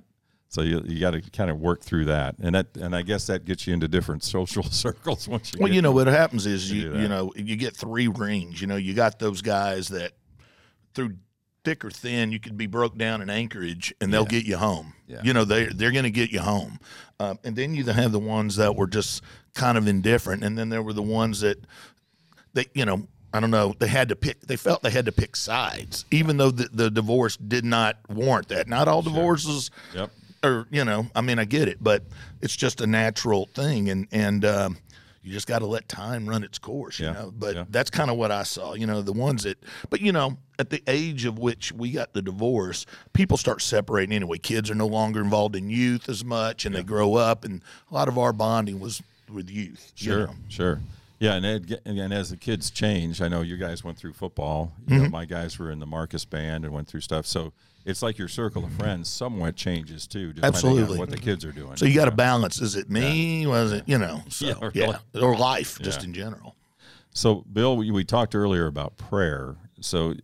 So 0.48 0.60
you 0.62 0.82
you 0.84 1.00
got 1.00 1.12
to 1.12 1.22
kind 1.22 1.50
of 1.50 1.58
work 1.58 1.80
through 1.82 2.04
that, 2.06 2.36
and 2.38 2.54
that 2.54 2.76
and 2.76 2.94
I 2.94 3.00
guess 3.02 3.26
that 3.28 3.44
gets 3.46 3.66
you 3.66 3.72
into 3.74 3.88
different 3.88 4.22
social 4.24 4.62
circles 4.84 5.26
once 5.26 5.52
you. 5.54 5.60
Well, 5.60 5.72
you 5.72 5.80
know 5.82 5.92
what 5.92 6.06
happens 6.06 6.44
is 6.46 6.70
you 6.70 6.94
you 6.96 7.08
know 7.08 7.32
you 7.34 7.56
get 7.56 7.74
three 7.74 8.08
rings. 8.08 8.60
You 8.60 8.66
know 8.66 8.76
you 8.76 8.92
got 8.94 9.18
those 9.18 9.40
guys 9.42 9.88
that 9.88 10.12
through 10.94 11.16
thick 11.66 11.84
or 11.84 11.90
thin, 11.90 12.30
you 12.30 12.38
could 12.38 12.56
be 12.56 12.68
broke 12.68 12.96
down 12.96 13.20
in 13.20 13.28
Anchorage 13.28 13.92
and 14.00 14.14
they'll 14.14 14.24
get 14.24 14.44
you 14.46 14.56
home. 14.56 14.94
Yeah. 15.08 15.20
You 15.24 15.32
know, 15.32 15.44
they 15.44 15.66
they're 15.66 15.90
going 15.90 16.04
to 16.04 16.10
get 16.10 16.30
you 16.30 16.38
home. 16.40 16.78
Um, 17.18 17.40
and 17.42 17.56
then 17.56 17.74
you 17.74 17.84
have 17.84 18.12
the 18.12 18.20
ones 18.20 18.54
that 18.56 18.76
were 18.76 18.86
just 18.86 19.22
kind 19.54 19.76
of 19.76 19.88
indifferent, 19.88 20.44
and 20.44 20.56
then 20.56 20.68
there 20.68 20.82
were 20.82 20.92
the 20.92 21.02
ones 21.02 21.40
that 21.40 21.58
they, 22.54 22.66
you 22.72 22.84
know, 22.84 23.08
I 23.32 23.40
don't 23.40 23.50
know, 23.50 23.74
they 23.78 23.88
had 23.88 24.08
to 24.10 24.16
pick. 24.16 24.40
They 24.42 24.56
felt 24.56 24.82
they 24.82 24.90
had 24.90 25.06
to 25.06 25.12
pick 25.12 25.34
sides, 25.34 26.04
even 26.12 26.36
though 26.36 26.50
the, 26.52 26.68
the 26.72 26.90
divorce 26.90 27.36
did 27.36 27.64
not 27.64 27.96
warrant 28.08 28.48
that. 28.48 28.68
Not 28.68 28.86
all 28.86 29.02
divorces 29.02 29.70
Yep. 29.94 30.10
or 30.44 30.66
you 30.70 30.84
know, 30.84 31.06
I 31.16 31.20
mean, 31.20 31.38
I 31.40 31.44
get 31.46 31.68
it, 31.68 31.78
but 31.82 32.04
it's 32.40 32.54
just 32.54 32.80
a 32.80 32.86
natural 32.86 33.48
thing, 33.54 33.90
and 33.90 34.06
and 34.12 34.44
um, 34.44 34.76
you 35.26 35.32
just 35.32 35.48
got 35.48 35.58
to 35.58 35.66
let 35.66 35.88
time 35.88 36.28
run 36.28 36.44
its 36.44 36.56
course, 36.58 37.00
you 37.00 37.06
Yeah, 37.06 37.12
know. 37.12 37.32
But 37.36 37.54
yeah. 37.56 37.64
that's 37.68 37.90
kind 37.90 38.10
of 38.10 38.16
what 38.16 38.30
I 38.30 38.44
saw, 38.44 38.74
you 38.74 38.86
know, 38.86 39.02
the 39.02 39.12
ones 39.12 39.42
that, 39.42 39.58
but 39.90 40.00
you 40.00 40.12
know, 40.12 40.38
at 40.58 40.70
the 40.70 40.80
age 40.86 41.24
of 41.24 41.38
which 41.38 41.72
we 41.72 41.90
got 41.90 42.12
the 42.12 42.22
divorce, 42.22 42.86
people 43.12 43.36
start 43.36 43.60
separating 43.60 44.14
anyway. 44.14 44.38
Kids 44.38 44.70
are 44.70 44.74
no 44.76 44.86
longer 44.86 45.20
involved 45.20 45.56
in 45.56 45.68
youth 45.68 46.08
as 46.08 46.24
much, 46.24 46.64
and 46.64 46.74
they 46.76 46.84
grow 46.84 47.14
up, 47.16 47.44
and 47.44 47.60
a 47.90 47.94
lot 47.94 48.06
of 48.06 48.16
our 48.18 48.32
bonding 48.32 48.78
was 48.78 49.02
with 49.30 49.50
youth. 49.50 49.92
you 49.96 50.12
Sure, 50.12 50.26
know. 50.28 50.34
sure. 50.48 50.80
Yeah, 51.18 51.34
and, 51.34 51.44
it, 51.46 51.80
and 51.84 52.12
as 52.14 52.30
the 52.30 52.36
kids 52.36 52.70
change, 52.70 53.20
I 53.20 53.28
know 53.28 53.40
you 53.40 53.56
guys 53.56 53.82
went 53.82 53.98
through 53.98 54.12
football. 54.12 54.72
You 54.86 54.94
Mm-hmm. 54.94 55.02
know, 55.04 55.08
my 55.10 55.24
guys 55.24 55.58
were 55.58 55.70
in 55.72 55.80
the 55.80 55.86
Marcus 55.86 56.24
band 56.24 56.64
and 56.64 56.72
went 56.72 56.86
through 56.88 57.00
stuff. 57.00 57.26
So 57.26 57.52
it's 57.86 58.02
like 58.02 58.18
your 58.18 58.26
circle 58.26 58.64
of 58.64 58.72
friends 58.72 59.08
somewhat 59.08 59.54
changes 59.54 60.08
too, 60.08 60.32
depending 60.32 60.48
Absolutely. 60.48 60.94
on 60.94 60.98
what 60.98 61.08
the 61.08 61.16
kids 61.16 61.44
are 61.44 61.52
doing. 61.52 61.76
So 61.76 61.86
you 61.86 61.94
got 61.94 62.06
to 62.06 62.10
balance. 62.10 62.60
Is 62.60 62.74
it 62.74 62.90
me? 62.90 63.46
Was 63.46 63.72
it 63.72 63.84
you 63.86 63.96
know? 63.96 64.22
So, 64.28 64.70
Yeah, 64.74 64.98
yeah, 65.14 65.22
or 65.22 65.36
life 65.36 65.78
just 65.80 66.02
in 66.02 66.12
general. 66.12 66.56
So, 67.14 67.44
Bill, 67.50 67.76
we, 67.76 67.90
we 67.90 68.04
talked 68.04 68.34
earlier 68.34 68.66
about 68.66 68.98
prayer. 68.98 69.56
So, 69.80 70.14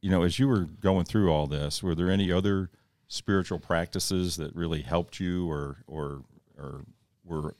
you 0.00 0.10
know, 0.10 0.22
as 0.22 0.38
you 0.38 0.48
were 0.48 0.62
going 0.62 1.04
through 1.04 1.30
all 1.30 1.46
this, 1.46 1.82
were 1.82 1.94
there 1.94 2.10
any 2.10 2.32
other 2.32 2.70
spiritual 3.08 3.60
practices 3.60 4.36
that 4.36 4.56
really 4.56 4.82
helped 4.82 5.20
you, 5.20 5.48
or 5.50 5.76
or 5.86 6.22
or 6.58 6.86
were, 7.24 7.54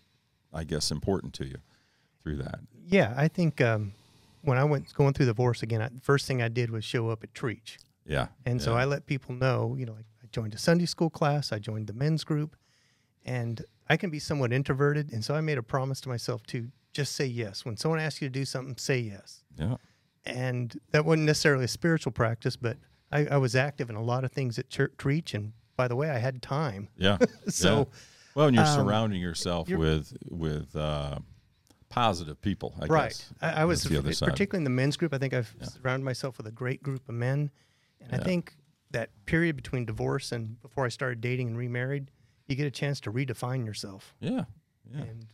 I 0.52 0.64
guess, 0.64 0.90
important 0.90 1.35
to 1.35 1.45
you 1.45 1.59
through 2.23 2.38
that? 2.38 2.61
Yeah, 2.88 3.12
I 3.16 3.28
think 3.28 3.61
um, 3.61 3.93
when 4.43 4.57
I 4.57 4.64
went 4.64 4.93
going 4.95 5.12
through 5.12 5.26
the 5.26 5.33
divorce 5.33 5.62
again, 5.62 5.83
I, 5.83 5.88
the 5.88 6.00
first 6.00 6.26
thing 6.26 6.40
I 6.40 6.49
did 6.49 6.71
was 6.71 6.85
show 6.85 7.11
up 7.11 7.23
at 7.23 7.35
Trietsch. 7.35 7.76
Yeah. 8.07 8.29
And 8.45 8.61
so. 8.61 8.75
I 8.75 8.85
let 8.85 9.07
people 9.07 9.35
know, 9.35 9.75
you 9.79 9.87
know, 9.87 9.93
like 9.93 10.07
I 10.23 10.27
joined 10.31 10.55
a 10.55 10.59
Sunday 10.59 10.87
school 10.87 11.11
class, 11.11 11.53
I 11.53 11.59
joined 11.59 11.87
the 11.87 11.93
men's 11.93 12.25
group, 12.25 12.57
and 13.25 13.65
I 13.89 13.97
can 13.97 14.11
be 14.11 14.19
somewhat 14.19 14.53
introverted. 14.53 15.13
And 15.13 15.25
so 15.25 15.35
I 15.35 15.41
made 15.41 15.59
a 15.59 15.63
promise 15.63 16.01
to 16.03 16.09
myself 16.09 16.45
to 16.49 16.69
just 16.93 17.15
say 17.15 17.27
yes. 17.27 17.65
When 17.65 17.77
someone 17.77 18.01
asks 18.01 18.23
you 18.23 18.29
to 18.29 18.33
do 18.33 18.45
something, 18.45 18.77
say 18.77 18.99
yes. 18.99 19.45
yeah. 19.59 19.77
And 20.25 20.77
that 20.91 21.05
wasn't 21.05 21.27
necessarily 21.27 21.67
a 21.67 21.69
spiritual 21.69 22.11
practice, 22.13 22.57
but 22.57 22.79
I, 23.13 23.27
I 23.27 23.37
was 23.37 23.55
active 23.55 23.91
in 23.91 23.97
a 23.97 24.03
lot 24.03 24.25
of 24.25 24.33
things 24.33 24.59
at 24.59 24.69
church, 24.69 24.93
Trietsch. 24.97 25.35
And 25.35 25.53
by 25.77 25.87
the 25.87 25.95
way, 25.95 26.11
I 26.11 26.19
had 26.19 26.43
time. 26.43 26.89
Yeah. 26.97 27.19
So, 27.49 27.79
yeah. 27.79 27.85
well, 28.35 28.47
and 28.49 28.57
you're 28.57 28.65
um, 28.65 28.75
surrounding 28.75 29.21
yourself 29.21 29.69
you're- 29.69 29.79
with 29.81 30.17
with 30.29 30.75
uh, 30.75 31.19
positive 31.89 32.41
people. 32.41 32.75
I 32.81 32.87
right. 32.87 33.09
guess. 33.09 33.33
I, 33.41 33.63
I 33.63 33.65
was, 33.65 33.83
That's 33.83 33.93
the 33.93 33.99
other 33.99 34.13
side. 34.13 34.29
particularly 34.29 34.61
in 34.61 34.65
the 34.65 34.71
men's 34.71 34.97
group, 34.97 35.15
I 35.15 35.19
think 35.19 35.33
I've 35.33 35.55
surrounded 35.63 36.05
myself 36.05 36.39
with 36.39 36.47
a 36.47 36.51
great 36.53 36.83
group 36.83 37.09
of 37.09 37.15
men. 37.15 37.51
And 38.00 38.21
I 38.21 38.25
think 38.25 38.55
that 38.91 39.11
period 39.26 39.57
between 39.57 39.85
divorce 39.85 40.33
and 40.33 40.61
before 40.62 40.85
I 40.85 40.88
started 40.88 41.21
dating 41.21 41.49
and 41.49 41.59
remarried, 41.59 42.11
you 42.47 42.57
get 42.57 42.67
a 42.67 42.71
chance 42.71 43.00
to 43.00 43.12
redefine 43.12 43.67
yourself. 43.67 44.15
Yeah. 44.21 44.45
Yeah. 44.93 45.03
and 45.03 45.26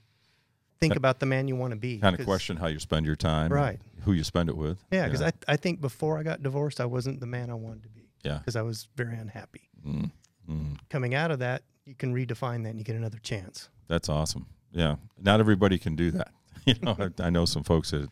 think 0.80 0.96
about 0.96 1.20
the 1.20 1.26
man 1.26 1.46
you 1.46 1.56
want 1.56 1.72
to 1.72 1.78
be. 1.78 1.98
Kind 1.98 2.18
of 2.18 2.24
question 2.24 2.56
how 2.56 2.66
you 2.66 2.78
spend 2.78 3.06
your 3.06 3.16
time, 3.16 3.52
Right. 3.52 3.80
Who 4.04 4.12
you 4.12 4.24
spend 4.24 4.48
it 4.48 4.56
with. 4.56 4.82
Yeah, 4.90 5.06
because 5.06 5.22
I, 5.22 5.32
I 5.46 5.56
think 5.56 5.80
before 5.80 6.18
I 6.18 6.22
got 6.22 6.42
divorced, 6.42 6.80
I 6.80 6.86
wasn't 6.86 7.20
the 7.20 7.26
man 7.26 7.50
I 7.50 7.54
wanted 7.54 7.84
to 7.84 7.88
be 7.88 8.10
yeah. 8.24 8.38
because 8.38 8.56
I 8.56 8.62
was 8.62 8.88
very 8.96 9.16
unhappy. 9.16 9.68
Mm, 9.86 10.10
mm. 10.50 10.76
Coming 10.90 11.14
out 11.14 11.30
of 11.30 11.38
that, 11.38 11.62
you 11.84 11.94
can 11.94 12.14
redefine 12.14 12.64
that 12.64 12.70
and 12.70 12.78
you 12.78 12.84
get 12.84 12.96
another 12.96 13.18
chance. 13.18 13.68
That's 13.88 14.08
awesome. 14.08 14.46
Yeah, 14.72 14.96
not 15.20 15.40
everybody 15.40 15.78
can 15.78 15.96
do 15.96 16.10
that. 16.12 16.32
You 16.64 16.74
know, 16.80 16.96
I, 17.18 17.24
I 17.24 17.30
know 17.30 17.44
some 17.44 17.64
folks 17.64 17.90
that 17.90 18.08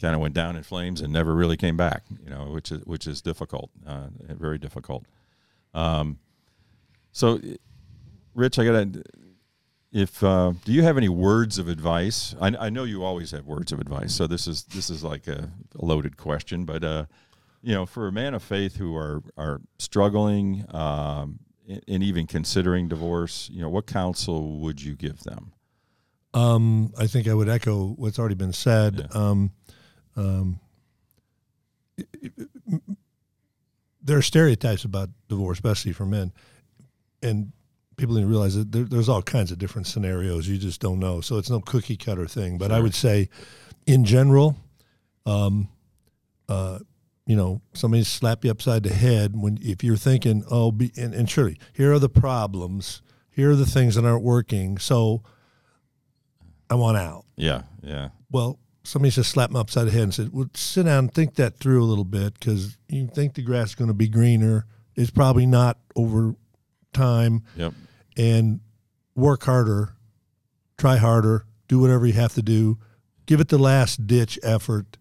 kind 0.00 0.14
of 0.14 0.20
went 0.20 0.34
down 0.34 0.56
in 0.56 0.62
flames 0.62 1.00
and 1.00 1.12
never 1.12 1.34
really 1.34 1.56
came 1.56 1.76
back. 1.76 2.02
You 2.22 2.30
know, 2.30 2.46
which 2.46 2.72
is 2.72 2.84
which 2.84 3.06
is 3.06 3.20
difficult, 3.20 3.70
uh, 3.86 4.08
very 4.28 4.58
difficult. 4.58 5.04
Um, 5.74 6.18
so, 7.12 7.40
Rich, 8.34 8.58
I 8.58 8.64
gotta. 8.64 9.02
If 9.92 10.22
uh, 10.22 10.52
do 10.64 10.72
you 10.72 10.82
have 10.82 10.96
any 10.96 11.08
words 11.08 11.58
of 11.58 11.68
advice? 11.68 12.34
I, 12.40 12.54
I 12.58 12.70
know 12.70 12.84
you 12.84 13.02
always 13.02 13.32
have 13.32 13.46
words 13.46 13.72
of 13.72 13.80
advice, 13.80 14.14
so 14.14 14.28
this 14.28 14.46
is 14.46 14.62
this 14.64 14.88
is 14.88 15.02
like 15.02 15.26
a, 15.26 15.50
a 15.76 15.84
loaded 15.84 16.16
question, 16.16 16.64
but 16.64 16.84
uh, 16.84 17.06
you 17.60 17.74
know, 17.74 17.86
for 17.86 18.06
a 18.06 18.12
man 18.12 18.34
of 18.34 18.42
faith 18.42 18.76
who 18.76 18.96
are 18.96 19.22
are 19.36 19.60
struggling 19.78 20.64
um, 20.70 21.40
and 21.68 21.82
and 21.88 22.02
even 22.04 22.26
considering 22.28 22.88
divorce, 22.88 23.50
you 23.52 23.60
know, 23.60 23.68
what 23.68 23.86
counsel 23.86 24.60
would 24.60 24.80
you 24.80 24.94
give 24.94 25.24
them? 25.24 25.52
Um, 26.32 26.92
I 26.96 27.08
think 27.08 27.26
I 27.26 27.34
would 27.34 27.48
echo 27.48 27.88
what's 27.88 28.18
already 28.18 28.36
been 28.36 28.52
said. 28.52 29.08
Yeah. 29.12 29.20
Um, 29.20 29.50
um, 30.16 30.60
there 34.02 34.16
are 34.16 34.22
stereotypes 34.22 34.84
about 34.84 35.10
divorce, 35.28 35.58
especially 35.58 35.92
for 35.92 36.06
men, 36.06 36.32
and 37.22 37.52
people 37.96 38.14
didn't 38.14 38.30
realize 38.30 38.54
that 38.54 38.72
there, 38.72 38.84
there's 38.84 39.08
all 39.08 39.22
kinds 39.22 39.52
of 39.52 39.58
different 39.58 39.86
scenarios. 39.86 40.48
You 40.48 40.56
just 40.56 40.80
don't 40.80 40.98
know, 40.98 41.20
so 41.20 41.36
it's 41.38 41.50
no 41.50 41.60
cookie 41.60 41.96
cutter 41.96 42.26
thing. 42.26 42.58
But 42.58 42.72
I 42.72 42.80
would 42.80 42.94
say, 42.94 43.28
in 43.86 44.04
general, 44.04 44.56
um, 45.26 45.68
uh, 46.48 46.78
you 47.26 47.36
know, 47.36 47.60
somebody 47.74 48.02
slap 48.02 48.44
you 48.44 48.50
upside 48.50 48.82
the 48.82 48.94
head 48.94 49.32
when 49.34 49.58
if 49.60 49.84
you're 49.84 49.96
thinking, 49.96 50.42
oh, 50.50 50.72
be, 50.72 50.90
and, 50.96 51.14
and 51.14 51.30
surely 51.30 51.58
here 51.72 51.92
are 51.92 51.98
the 51.98 52.08
problems, 52.08 53.02
here 53.30 53.50
are 53.50 53.56
the 53.56 53.66
things 53.66 53.94
that 53.94 54.04
aren't 54.04 54.24
working, 54.24 54.78
so 54.78 55.22
I 56.68 56.74
want 56.74 56.96
out. 56.96 57.24
Yeah, 57.36 57.62
yeah, 57.82 58.08
Well, 58.30 58.58
somebody 58.82 59.10
just 59.10 59.30
slapped 59.30 59.52
me 59.52 59.60
upside 59.60 59.86
the 59.86 59.90
head 59.92 60.02
and 60.02 60.14
said, 60.14 60.32
"Well, 60.32 60.48
sit 60.54 60.84
down 60.84 60.98
and 61.04 61.14
think 61.14 61.34
that 61.36 61.58
through 61.58 61.82
a 61.82 61.86
little 61.86 62.04
bit 62.04 62.34
because 62.34 62.76
you 62.88 63.06
think 63.12 63.34
the 63.34 63.42
grass 63.42 63.70
is 63.70 63.74
going 63.74 63.88
to 63.88 63.94
be 63.94 64.08
greener. 64.08 64.66
It's 64.96 65.10
probably 65.10 65.46
not 65.46 65.78
over 65.96 66.34
time, 66.92 67.42
yep, 67.56 67.72
and 68.16 68.60
work 69.14 69.44
harder, 69.44 69.94
try 70.78 70.96
harder, 70.96 71.44
do 71.68 71.78
whatever 71.78 72.06
you 72.06 72.12
have 72.14 72.34
to 72.34 72.42
do, 72.42 72.78
give 73.26 73.40
it 73.40 73.48
the 73.48 73.58
last 73.58 74.06
ditch 74.06 74.38
effort 74.42 74.96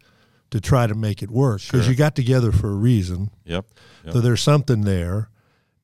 to 0.52 0.60
try 0.62 0.88
to 0.88 0.96
make 0.96 1.22
it 1.24 1.30
work 1.32 1.62
because 1.62 1.84
Sure. 1.84 1.92
you 1.92 1.98
got 1.98 2.16
together 2.16 2.52
for 2.52 2.70
a 2.70 2.76
reason. 2.76 3.30
yep, 3.46 3.66
yep. 4.04 4.14
So 4.14 4.22
there's 4.22 4.42
something 4.42 4.82
there." 4.82 5.30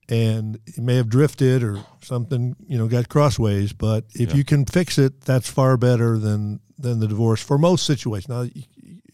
And 0.07 0.59
it 0.67 0.77
may 0.77 0.97
have 0.97 1.09
drifted 1.09 1.63
or 1.63 1.79
something, 2.03 2.55
you 2.67 2.77
know, 2.77 2.87
got 2.87 3.09
crossways. 3.09 3.73
But 3.73 4.05
if 4.13 4.29
Yeah. 4.29 4.35
you 4.35 4.43
can 4.43 4.65
fix 4.65 4.97
it, 4.99 5.21
that's 5.21 5.49
far 5.49 5.77
better 5.77 6.17
than 6.17 6.59
than 6.77 6.99
the 6.99 7.07
divorce 7.07 7.41
for 7.41 7.57
most 7.57 7.85
situations. 7.85 8.27
Now, 8.29 8.45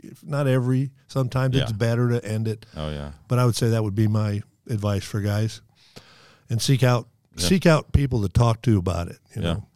if 0.04 0.24
not 0.26 0.48
every. 0.48 0.92
Sometimes 1.08 1.56
it's 1.56 1.72
better 1.72 2.10
to 2.10 2.26
end 2.26 2.48
it. 2.48 2.66
oh 2.76 2.90
yeah, 2.90 3.12
But 3.28 3.38
I 3.40 3.46
would 3.46 3.56
say 3.56 3.70
that 3.70 3.84
would 3.84 3.94
be 3.96 4.08
my 4.08 4.42
advice 4.70 5.04
for 5.06 5.22
guys, 5.22 5.62
and 6.50 6.62
seek 6.62 6.82
out 6.84 7.08
Yeah. 7.38 7.46
seek 7.48 7.66
out 7.66 7.94
people 7.94 8.22
to 8.24 8.30
talk 8.30 8.62
to 8.64 8.78
about 8.78 9.08
it. 9.10 9.20
You 9.36 9.42
Yeah. 9.44 9.54
know, 9.54 9.68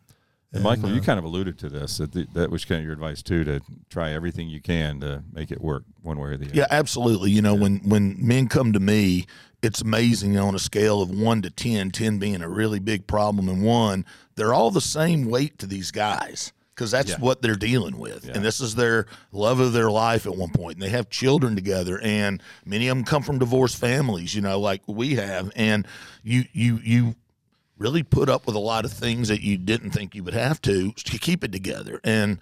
And 0.53 0.63
Michael, 0.63 0.89
you 0.89 0.99
uh, 1.01 1.03
kind 1.03 1.19
of 1.19 1.25
alluded 1.25 1.57
to 1.59 1.69
this. 1.69 1.97
That 1.97 2.11
the, 2.13 2.27
that 2.33 2.49
was 2.49 2.65
kind 2.65 2.79
of 2.79 2.85
your 2.85 2.93
advice 2.93 3.21
too, 3.21 3.43
to 3.43 3.59
try 3.89 4.11
everything 4.13 4.47
you 4.49 4.61
can 4.61 4.99
to 5.01 5.23
make 5.31 5.51
it 5.51 5.61
work 5.61 5.83
one 6.01 6.17
way 6.17 6.29
or 6.29 6.37
the 6.37 6.45
other. 6.45 6.55
Yeah, 6.55 6.67
absolutely. 6.71 7.31
You 7.31 7.41
know, 7.41 7.53
when 7.55 7.77
when 7.87 8.15
men 8.19 8.47
come 8.47 8.73
to 8.73 8.79
me, 8.79 9.25
it's 9.65 9.81
amazing 9.81 10.37
on 10.37 10.55
a 10.55 10.59
scale 10.59 11.01
of 11.01 11.09
one 11.09 11.41
to 11.41 11.49
10, 11.49 11.91
10 11.91 12.17
being 12.19 12.41
a 12.41 12.47
really 12.49 12.79
big 12.79 13.07
problem, 13.07 13.49
and 13.49 13.63
one, 13.63 14.05
they're 14.35 14.53
all 14.53 14.71
the 14.71 14.81
same 14.81 15.25
weight 15.29 15.57
to 15.59 15.65
these 15.67 15.91
guys 15.91 16.53
because 16.73 16.91
that's 16.91 17.11
Yeah. 17.11 17.17
what 17.19 17.41
they're 17.41 17.55
dealing 17.55 17.97
with, 17.97 18.25
Yeah. 18.25 18.33
and 18.35 18.43
this 18.45 18.59
is 18.61 18.75
their 18.75 19.05
love 19.31 19.59
of 19.59 19.73
their 19.73 19.89
life 19.89 20.25
at 20.25 20.35
one 20.35 20.49
point. 20.49 20.75
and 20.75 20.81
they 20.83 20.89
have 20.89 21.09
children 21.09 21.55
together, 21.55 21.99
and 22.01 22.41
many 22.65 22.87
of 22.87 22.95
them 22.97 23.03
come 23.05 23.23
from 23.23 23.39
divorced 23.39 23.77
families, 23.77 24.35
you 24.35 24.41
know, 24.41 24.59
like 24.59 24.81
we 24.87 25.15
have, 25.15 25.51
and 25.55 25.87
you 26.23 26.45
you 26.53 26.79
you 26.83 27.15
really 27.77 28.03
put 28.03 28.29
up 28.29 28.45
with 28.47 28.55
a 28.55 28.59
lot 28.59 28.85
of 28.85 28.91
things 28.93 29.27
that 29.27 29.41
you 29.41 29.57
didn't 29.57 29.91
think 29.91 30.15
you 30.15 30.23
would 30.23 30.33
have 30.33 30.61
to 30.61 30.91
to 30.93 31.17
keep 31.17 31.43
it 31.43 31.51
together, 31.51 31.99
and 32.03 32.39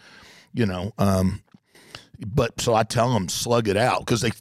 you 0.54 0.66
know, 0.66 0.94
um, 0.98 1.42
but 2.26 2.60
so 2.62 2.74
I 2.74 2.84
tell 2.84 3.14
them 3.14 3.30
slug 3.30 3.68
it 3.68 3.78
out 3.78 4.00
because 4.00 4.22
they, 4.22 4.32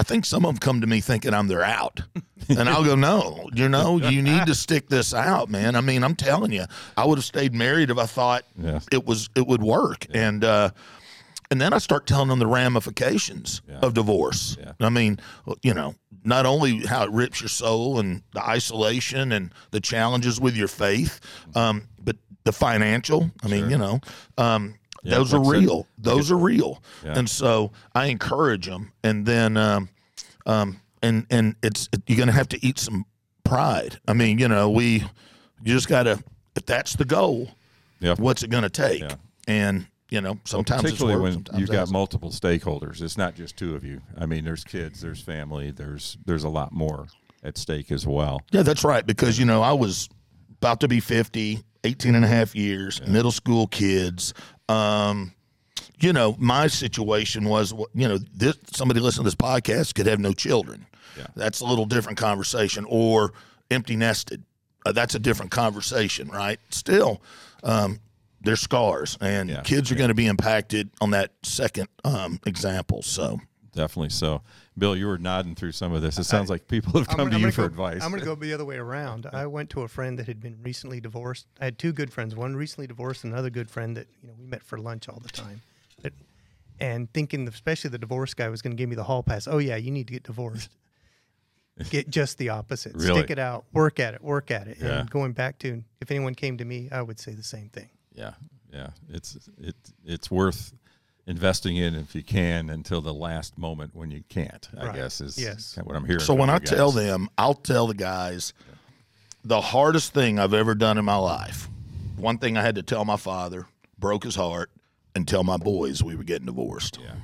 I 0.00 0.02
think 0.02 0.24
some 0.24 0.46
of 0.46 0.54
them 0.54 0.58
come 0.58 0.80
to 0.80 0.86
me 0.86 1.00
thinking 1.02 1.34
I'm 1.34 1.46
their 1.46 1.62
out, 1.62 2.00
and 2.48 2.70
I'll 2.70 2.82
go, 2.84 2.94
no, 2.94 3.50
you 3.52 3.68
know, 3.68 3.98
you 3.98 4.22
need 4.22 4.46
to 4.46 4.54
stick 4.54 4.88
this 4.88 5.12
out, 5.12 5.50
man. 5.50 5.76
I 5.76 5.82
mean, 5.82 6.02
I'm 6.02 6.14
telling 6.14 6.52
you, 6.52 6.64
I 6.96 7.04
would 7.04 7.18
have 7.18 7.24
stayed 7.26 7.52
married 7.54 7.90
if 7.90 7.98
I 7.98 8.06
thought 8.06 8.44
Yeah. 8.58 8.80
it 8.90 9.04
was 9.04 9.28
it 9.36 9.46
would 9.46 9.62
work, 9.62 10.06
and 10.14 10.42
uh, 10.42 10.70
and 11.50 11.60
then 11.60 11.74
I 11.74 11.78
start 11.78 12.06
telling 12.06 12.28
them 12.28 12.38
the 12.38 12.46
ramifications 12.46 13.60
Yeah. 13.68 13.80
of 13.80 13.92
divorce. 13.92 14.56
Yeah. 14.58 14.72
I 14.80 14.88
mean, 14.88 15.20
you 15.62 15.74
know, 15.74 15.94
not 16.24 16.46
only 16.46 16.86
how 16.86 17.04
it 17.04 17.10
rips 17.10 17.42
your 17.42 17.48
soul 17.50 17.98
and 17.98 18.22
the 18.32 18.42
isolation 18.42 19.32
and 19.32 19.52
the 19.70 19.80
challenges 19.80 20.40
with 20.40 20.56
your 20.56 20.68
faith, 20.68 21.20
um, 21.54 21.88
but 22.02 22.16
the 22.44 22.52
financial. 22.52 23.30
I 23.42 23.48
mean, 23.48 23.64
Sure. 23.64 23.70
you 23.70 23.76
know, 23.76 24.00
um, 24.38 24.76
Yeah, 25.02 25.16
those 25.16 25.32
are 25.34 25.38
like 25.38 25.46
I 25.46 25.50
said, 25.60 25.62
real. 25.68 25.86
Those 25.98 26.30
are 26.30 26.36
real. 26.36 26.82
Yeah. 27.04 27.18
And 27.18 27.28
so 27.28 27.72
I 27.94 28.06
encourage 28.06 28.66
them, 28.66 28.92
and 29.02 29.24
then 29.24 29.56
um, 29.56 29.88
um, 30.46 30.80
and 31.02 31.26
and 31.30 31.56
it's 31.62 31.88
you're 32.06 32.16
going 32.16 32.28
to 32.28 32.34
have 32.34 32.48
to 32.48 32.64
eat 32.66 32.78
some 32.78 33.04
pride. 33.44 33.98
I 34.06 34.12
mean, 34.12 34.38
you 34.38 34.48
know, 34.48 34.70
we 34.70 35.00
you 35.62 35.74
just 35.74 35.88
got 35.88 36.04
to 36.04 36.22
if 36.56 36.66
that's 36.66 36.94
the 36.94 37.04
goal, 37.04 37.50
Yeah. 38.00 38.14
what's 38.18 38.42
it 38.42 38.50
going 38.50 38.64
to 38.64 38.70
take? 38.70 39.00
Yeah. 39.00 39.14
And 39.48 39.86
you 40.10 40.20
know, 40.20 40.38
sometimes 40.44 40.82
it's 40.82 40.92
particularly 40.92 41.36
work, 41.36 41.48
when 41.48 41.60
you've 41.60 41.70
got 41.70 41.88
multiple 41.90 42.30
stakeholders. 42.30 43.00
It's 43.00 43.16
not 43.16 43.36
just 43.36 43.56
two 43.56 43.76
of 43.76 43.84
you. 43.84 44.00
I 44.18 44.26
mean, 44.26 44.44
there's 44.44 44.64
kids, 44.64 45.00
there's 45.00 45.20
family, 45.22 45.70
there's 45.70 46.18
there's 46.26 46.44
a 46.44 46.48
lot 46.48 46.72
more 46.72 47.06
at 47.42 47.56
stake 47.56 47.90
as 47.92 48.06
well. 48.06 48.40
Yeah, 48.50 48.62
that's 48.62 48.84
right. 48.84 49.06
Because, 49.06 49.38
you 49.38 49.44
know, 49.46 49.62
I 49.62 49.72
was 49.72 50.08
about 50.60 50.80
to 50.80 50.88
be 50.88 51.00
50, 51.00 51.60
18 51.84 52.14
and 52.14 52.24
a 52.24 52.28
half 52.28 52.54
years, 52.54 53.00
middle 53.06 53.30
school 53.32 53.66
kids. 53.68 54.34
Um, 54.70 55.32
you 56.00 56.12
know, 56.12 56.34
my 56.38 56.66
situation 56.66 57.44
was, 57.44 57.72
you 57.94 58.08
know, 58.08 58.18
this, 58.18 58.56
somebody 58.72 59.00
listening 59.00 59.24
to 59.24 59.26
this 59.26 59.34
podcast 59.34 59.94
could 59.94 60.06
have 60.06 60.18
no 60.20 60.32
children. 60.32 60.86
Yeah. 61.18 61.26
That's 61.36 61.60
a 61.60 61.66
little 61.66 61.84
different 61.86 62.18
conversation. 62.18 62.86
Or 62.88 63.32
empty 63.70 63.96
nested. 63.96 64.42
Uh, 64.86 64.92
that's 64.92 65.14
a 65.14 65.18
different 65.18 65.50
conversation, 65.50 66.28
right? 66.28 66.58
Still, 66.70 67.20
um, 67.62 68.00
there's 68.40 68.60
scars, 68.60 69.18
and 69.20 69.50
Yeah. 69.50 69.60
kids 69.60 69.92
are 69.92 69.94
going 69.94 70.08
to 70.08 70.14
be 70.14 70.26
impacted 70.26 70.88
on 71.02 71.10
that 71.10 71.32
second 71.42 71.88
um, 72.04 72.40
example. 72.46 73.02
So, 73.02 73.38
Definitely 73.74 74.08
so. 74.10 74.40
Bill, 74.80 74.96
you 74.96 75.06
were 75.06 75.18
nodding 75.18 75.54
through 75.54 75.72
some 75.72 75.92
of 75.92 76.00
this. 76.02 76.18
It 76.18 76.24
sounds 76.24 76.48
like 76.48 76.66
people 76.66 76.94
have 76.98 77.06
come 77.06 77.30
to 77.30 77.36
I'm 77.36 77.42
you 77.42 77.50
for 77.52 77.62
go- 77.62 77.66
advice. 77.66 78.02
I'm 78.02 78.10
going 78.10 78.20
to 78.20 78.26
go 78.26 78.34
the 78.40 78.54
other 78.54 78.64
way 78.64 78.76
around. 78.76 79.26
I 79.32 79.46
went 79.46 79.70
to 79.70 79.82
a 79.82 79.88
friend 79.88 80.18
that 80.18 80.26
had 80.26 80.40
been 80.40 80.58
recently 80.62 81.00
divorced. 81.00 81.46
I 81.60 81.66
had 81.66 81.78
two 81.78 81.92
good 81.92 82.12
friends, 82.12 82.34
one 82.34 82.56
recently 82.56 82.86
divorced, 82.86 83.22
another 83.24 83.50
good 83.50 83.70
friend 83.70 83.96
that 83.96 84.08
you 84.22 84.28
know 84.28 84.34
we 84.38 84.46
met 84.46 84.64
for 84.64 84.78
lunch 84.78 85.08
all 85.08 85.20
the 85.20 85.28
time. 85.28 85.60
But, 86.02 86.14
and 86.80 87.12
thinking, 87.12 87.46
especially 87.46 87.90
the 87.90 87.98
divorce 87.98 88.32
guy 88.32 88.48
was 88.48 88.62
going 88.62 88.72
to 88.72 88.76
give 88.76 88.88
me 88.88 88.96
the 88.96 89.04
hall 89.04 89.22
pass. 89.22 89.46
Oh 89.46 89.58
yeah, 89.58 89.76
you 89.76 89.90
need 89.90 90.06
to 90.08 90.14
get 90.14 90.24
divorced. 90.24 90.70
Get 91.90 92.10
just 92.10 92.36
the 92.36 92.50
opposite. 92.50 92.94
Really? 92.94 93.20
Stick 93.20 93.30
it 93.30 93.38
out. 93.38 93.64
Work 93.72 94.00
at 94.00 94.12
it. 94.12 94.22
Work 94.22 94.50
at 94.50 94.68
it. 94.68 94.76
Yeah. 94.82 95.00
And 95.00 95.10
going 95.10 95.32
back 95.32 95.58
to, 95.60 95.82
if 96.02 96.10
anyone 96.10 96.34
came 96.34 96.58
to 96.58 96.64
me, 96.64 96.90
I 96.92 97.00
would 97.00 97.18
say 97.18 97.32
the 97.32 97.42
same 97.42 97.70
thing. 97.70 97.88
Yeah, 98.12 98.32
yeah. 98.70 98.88
It's 99.08 99.48
it 99.58 99.76
it's 100.04 100.30
worth 100.30 100.74
investing 101.26 101.76
in 101.76 101.94
if 101.94 102.14
you 102.14 102.22
can 102.22 102.70
until 102.70 103.00
the 103.00 103.14
last 103.14 103.56
moment 103.58 103.94
when 103.94 104.10
you 104.10 104.22
can't. 104.28 104.68
I 104.76 104.86
Right. 104.86 104.94
guess 104.96 105.20
is 105.20 105.38
Yes. 105.38 105.74
kind 105.74 105.84
of 105.84 105.88
what 105.88 105.96
I'm 105.96 106.04
hearing. 106.04 106.20
So 106.20 106.34
when 106.34 106.48
you 106.48 106.54
I 106.56 106.58
tell 106.58 106.90
them, 106.90 107.28
I'll 107.38 107.54
tell 107.54 107.86
the 107.86 107.94
guys 107.94 108.52
the 109.44 109.60
hardest 109.60 110.12
thing 110.12 110.38
I've 110.38 110.54
ever 110.54 110.74
done 110.74 110.98
in 110.98 111.04
my 111.04 111.16
life. 111.16 111.68
One 112.16 112.38
thing 112.38 112.56
I 112.56 112.62
had 112.62 112.74
to 112.74 112.82
tell 112.82 113.04
my 113.04 113.16
father, 113.16 113.66
broke 113.98 114.24
his 114.24 114.34
heart, 114.34 114.70
and 115.14 115.26
tell 115.26 115.42
my 115.44 115.56
boys 115.56 116.02
we 116.02 116.14
were 116.16 116.24
getting 116.24 116.46
divorced. 116.46 116.98
yeah, 117.02 117.14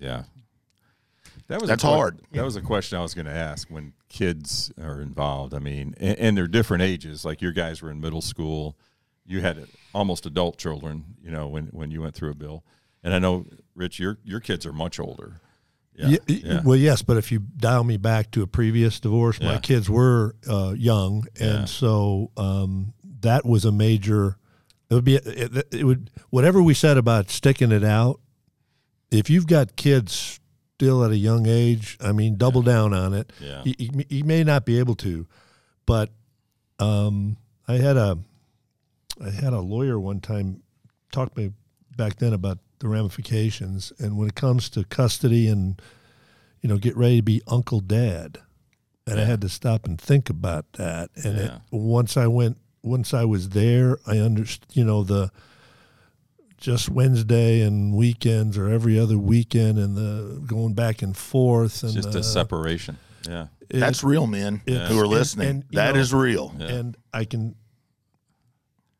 yeah. 0.00 0.22
That 1.48 1.60
was 1.60 1.68
That's 1.68 1.84
a 1.84 1.86
hard. 1.86 2.18
That 2.32 2.44
was 2.44 2.56
a 2.56 2.60
question 2.60 2.98
I 2.98 3.02
was 3.02 3.14
going 3.14 3.26
to 3.26 3.32
ask 3.32 3.68
when 3.70 3.92
kids 4.08 4.72
are 4.82 5.00
involved. 5.00 5.54
I 5.54 5.60
mean, 5.60 5.94
and, 6.00 6.18
and 6.18 6.36
they're 6.36 6.48
different 6.48 6.82
ages. 6.82 7.24
Like 7.24 7.40
your 7.40 7.52
guys 7.52 7.82
were 7.82 7.90
in 7.90 8.00
middle 8.00 8.20
school, 8.22 8.76
you 9.24 9.42
had 9.42 9.64
almost 9.94 10.26
adult 10.26 10.58
children. 10.58 11.04
You 11.22 11.30
know, 11.30 11.46
when 11.46 11.66
when 11.66 11.90
you 11.92 12.02
went 12.02 12.14
through 12.16 12.30
a 12.30 12.34
bill, 12.34 12.64
and 13.06 13.14
I 13.14 13.18
know 13.18 13.46
Rich, 13.74 13.98
your 13.98 14.18
your 14.24 14.40
kids 14.40 14.66
are 14.66 14.72
much 14.74 15.00
older. 15.00 15.40
Yeah, 15.94 16.08
Ye- 16.26 16.42
yeah. 16.44 16.60
Well, 16.62 16.76
yes, 16.76 17.00
but 17.00 17.16
if 17.16 17.32
you 17.32 17.38
dial 17.38 17.82
me 17.84 17.96
back 17.96 18.30
to 18.32 18.42
a 18.42 18.46
previous 18.46 19.00
divorce, 19.00 19.38
Yeah. 19.40 19.52
my 19.52 19.58
kids 19.58 19.88
were 19.88 20.36
uh, 20.46 20.74
young, 20.76 21.26
and 21.40 21.66
so 21.68 22.30
um, 22.36 22.92
that 23.20 23.46
was 23.46 23.64
a 23.64 23.72
major. 23.72 24.36
It 24.90 24.94
would 24.94 25.04
be 25.04 25.14
it, 25.16 25.66
it 25.72 25.84
would 25.84 26.10
whatever 26.30 26.62
we 26.62 26.74
said 26.74 26.98
about 26.98 27.30
sticking 27.30 27.72
it 27.72 27.82
out. 27.84 28.20
If 29.10 29.30
you've 29.30 29.46
got 29.46 29.76
kids 29.76 30.38
still 30.74 31.02
at 31.02 31.10
a 31.12 31.16
young 31.16 31.46
age, 31.46 31.96
I 32.00 32.12
mean, 32.12 32.36
double 32.36 32.60
down 32.60 32.92
on 32.92 33.14
it. 33.14 33.32
Yeah. 33.40 33.62
You 33.64 34.24
may 34.24 34.44
not 34.44 34.66
be 34.66 34.78
able 34.78 34.96
to, 34.96 35.26
but 35.86 36.10
um, 36.78 37.38
I 37.66 37.74
had 37.78 37.96
a 37.96 38.18
I 39.24 39.30
had 39.30 39.54
a 39.54 39.60
lawyer 39.60 39.98
one 39.98 40.20
time 40.20 40.62
talk 41.10 41.34
to 41.34 41.40
me 41.40 41.52
back 41.96 42.16
then 42.16 42.34
about 42.34 42.58
the 42.80 42.88
ramifications, 42.88 43.92
and 43.98 44.16
when 44.16 44.28
it 44.28 44.34
comes 44.34 44.68
to 44.70 44.84
custody 44.84 45.48
and 45.48 45.80
you 46.62 46.68
know, 46.70 46.78
get 46.78 46.96
ready 46.96 47.16
to 47.16 47.22
be 47.22 47.42
Uncle 47.46 47.78
Dad. 47.80 48.38
And 49.06 49.20
I 49.20 49.24
had 49.24 49.40
to 49.42 49.48
stop 49.48 49.84
and 49.86 50.00
think 50.00 50.28
about 50.28 50.72
that. 50.72 51.10
And 51.22 51.38
it, 51.38 51.52
once 51.70 52.16
I 52.16 52.26
went, 52.26 52.56
once 52.82 53.14
I 53.14 53.24
was 53.24 53.50
there, 53.50 53.98
I 54.04 54.18
understood, 54.18 54.66
you 54.74 54.84
know, 54.84 55.04
the 55.04 55.30
just 56.56 56.88
Wednesday 56.88 57.60
and 57.60 57.94
weekends 57.94 58.58
or 58.58 58.68
every 58.68 58.98
other 58.98 59.16
weekend 59.16 59.78
and 59.78 59.96
the 59.96 60.42
going 60.46 60.74
back 60.74 61.02
and 61.02 61.16
forth. 61.16 61.84
And 61.84 61.92
just 61.92 62.10
the, 62.12 62.18
a 62.20 62.22
separation. 62.24 62.98
Yeah, 63.28 63.46
it- 63.70 63.78
That's 63.78 64.02
real, 64.02 64.26
men 64.26 64.60
Yeah. 64.66 64.88
who 64.88 64.98
are 64.98 65.06
listening. 65.06 65.48
and, 65.48 65.64
you 65.70 65.76
That 65.76 65.94
know- 65.94 66.00
is 66.00 66.12
real. 66.12 66.52
Yeah. 66.58 66.66
and 66.66 66.96
I 67.12 67.26
can, 67.26 67.54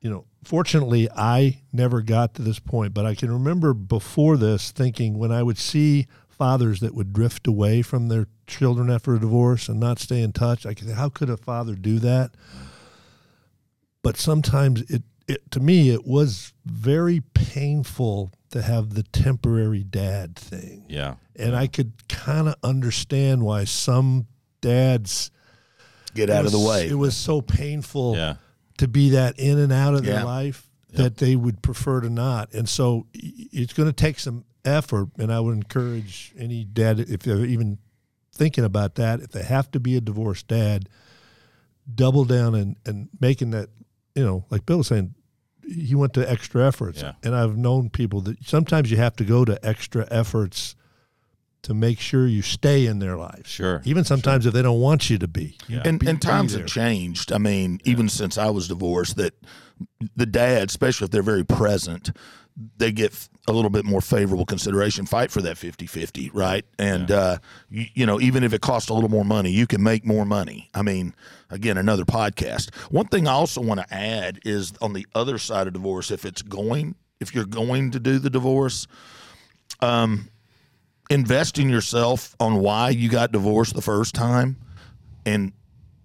you 0.01 0.11
know, 0.11 0.25
fortunately, 0.47 1.09
I 1.11 1.59
never 1.73 2.03
got 2.03 2.35
to 2.35 2.43
this 2.43 2.59
point, 2.61 2.95
but 2.95 3.05
I 3.05 3.15
can 3.15 3.33
remember 3.33 3.75
before 3.75 4.37
this 4.37 4.71
thinking 4.71 5.19
when 5.19 5.33
I 5.33 5.43
would 5.43 5.59
see 5.59 6.07
fathers 6.29 6.81
that 6.81 6.95
would 6.95 7.13
drift 7.13 7.47
away 7.47 7.83
from 7.83 8.09
their 8.09 8.29
children 8.47 8.91
after 8.91 9.15
a 9.15 9.19
divorce 9.19 9.69
and 9.69 9.81
not 9.81 9.99
stay 9.99 10.23
in 10.23 10.33
touch, 10.33 10.65
I 10.65 10.75
could 10.75 10.87
say, 10.87 10.95
how 10.95 11.09
could 11.09 11.31
a 11.31 11.37
father 11.37 11.75
do 11.75 11.99
that? 11.99 12.31
But 14.03 14.17
sometimes 14.17 14.83
it, 14.83 15.03
it 15.27 15.51
to 15.51 15.61
me, 15.61 15.91
it 15.91 16.07
was 16.07 16.53
very 16.65 17.23
painful 17.35 18.31
to 18.51 18.63
have 18.63 18.95
the 18.95 19.03
temporary 19.03 19.83
dad 19.83 20.37
thing 20.37 20.85
yeah, 20.89 21.17
and 21.35 21.57
I 21.57 21.67
could 21.67 22.09
kind 22.09 22.49
of 22.49 22.55
understand 22.63 23.43
why 23.43 23.65
some 23.65 24.29
dads 24.61 25.33
Get 26.15 26.31
it 26.31 26.33
out 26.33 26.47
of 26.47 26.53
the 26.53 26.61
way. 26.61 26.89
It 26.89 26.95
was 26.95 27.17
so 27.17 27.43
painful 27.43 28.17
yeah, 28.17 28.37
to 28.79 28.89
be 28.89 29.11
that 29.11 29.39
in 29.39 29.59
and 29.59 29.73
out 29.73 29.95
of 29.95 30.05
Yeah. 30.05 30.17
their 30.17 30.25
life 30.25 30.69
that 30.93 31.17
they 31.19 31.37
would 31.37 31.62
prefer 31.62 32.01
to 32.01 32.09
not. 32.11 32.53
And 32.55 32.69
so 32.69 33.07
it's 33.12 33.73
going 33.75 33.89
to 33.89 33.93
take 33.93 34.19
some 34.19 34.45
effort. 34.65 35.09
And 35.19 35.33
I 35.33 35.41
would 35.41 35.55
encourage 35.55 36.33
any 36.39 36.65
dad, 36.65 37.01
if 37.01 37.21
they're 37.21 37.45
even 37.45 37.79
thinking 38.33 38.65
about 38.65 38.95
that, 38.97 39.21
if 39.21 39.31
they 39.31 39.43
have 39.43 39.71
to 39.73 39.81
be 39.81 39.97
a 39.97 40.01
divorced 40.01 40.49
dad, 40.49 40.89
double 41.93 42.25
down 42.25 42.55
and, 42.55 42.77
and 42.87 43.09
making 43.21 43.51
that, 43.51 43.69
you 44.15 44.25
know, 44.25 44.45
like 44.51 44.65
Bill 44.67 44.79
was 44.79 44.87
saying, 44.89 45.15
he 45.67 45.95
went 45.95 46.15
to 46.15 46.31
extra 46.31 46.67
efforts. 46.67 47.03
Yeah. 47.03 47.12
And 47.23 47.35
I've 47.35 47.57
known 47.57 47.91
people 47.91 48.21
that 48.23 48.45
sometimes 48.45 48.91
you 48.91 48.97
have 48.99 49.17
to 49.17 49.25
go 49.25 49.45
to 49.45 49.59
extra 49.67 50.07
efforts 50.11 50.77
to 51.66 51.74
make 51.74 51.98
sure 51.98 52.29
you 52.29 52.42
stay 52.42 52.87
in 52.87 53.00
their 53.00 53.16
lives. 53.16 53.50
Sure, 53.50 53.83
Even 53.85 54.05
sometimes 54.05 54.46
if 54.46 54.55
they 54.55 54.62
don't 54.62 54.79
want 54.79 55.11
you 55.11 55.18
to 55.18 55.26
be. 55.26 55.59
You 55.66 55.81
and, 55.85 55.98
be- 55.98 56.07
and 56.07 56.22
times 56.22 56.52
there. 56.52 56.62
have 56.62 56.70
changed. 56.70 57.33
I 57.33 57.38
mean, 57.38 57.81
even 57.85 58.09
since 58.09 58.38
I 58.38 58.50
was 58.50 58.68
divorced, 58.68 59.16
that 59.16 59.35
the 60.14 60.26
dad, 60.26 60.68
especially 60.68 61.07
if 61.07 61.11
they're 61.11 61.24
very 61.24 61.42
present, 61.42 62.12
they 62.76 62.92
get 62.92 63.29
a 63.48 63.52
little 63.52 63.68
bit 63.68 63.85
more 63.85 64.00
favorable 64.00 64.46
consideration. 64.46 65.07
Fight 65.07 65.33
for 65.33 65.42
that 65.42 65.57
50-50, 65.57 66.31
right? 66.33 66.64
And 66.79 67.11
uh, 67.11 67.38
you, 67.68 67.87
you 67.94 68.07
know, 68.07 68.20
even 68.20 68.44
if 68.44 68.52
it 68.52 68.61
costs 68.61 68.88
a 68.88 68.94
little 68.94 69.11
more 69.11 69.24
money, 69.24 69.50
you 69.50 69.66
can 69.66 69.83
make 69.83 70.07
more 70.07 70.24
money. 70.24 70.70
I 70.72 70.83
mean, 70.83 71.16
again, 71.50 71.79
another 71.79 72.05
podcast. 72.05 72.72
One 72.92 73.09
thing 73.09 73.26
I 73.26 73.33
also 73.33 73.61
want 73.61 73.81
to 73.81 73.92
add 73.92 74.38
is 74.44 74.72
on 74.81 74.92
the 74.92 75.05
other 75.16 75.37
side 75.37 75.66
of 75.66 75.72
divorce, 75.72 76.12
if 76.12 76.24
it's 76.24 76.42
going, 76.42 76.94
if 77.18 77.35
you're 77.35 77.44
going 77.44 77.90
to 77.90 77.98
do 77.98 78.20
the 78.20 78.31
divorce, 78.31 78.87
invest 81.11 81.59
in 81.59 81.69
yourself 81.69 82.35
on 82.40 82.57
why 82.57 82.90
you 82.90 83.09
got 83.09 83.33
divorced 83.33 83.75
the 83.75 83.83
first 83.83 84.14
time 84.14 84.57
and 85.25 85.53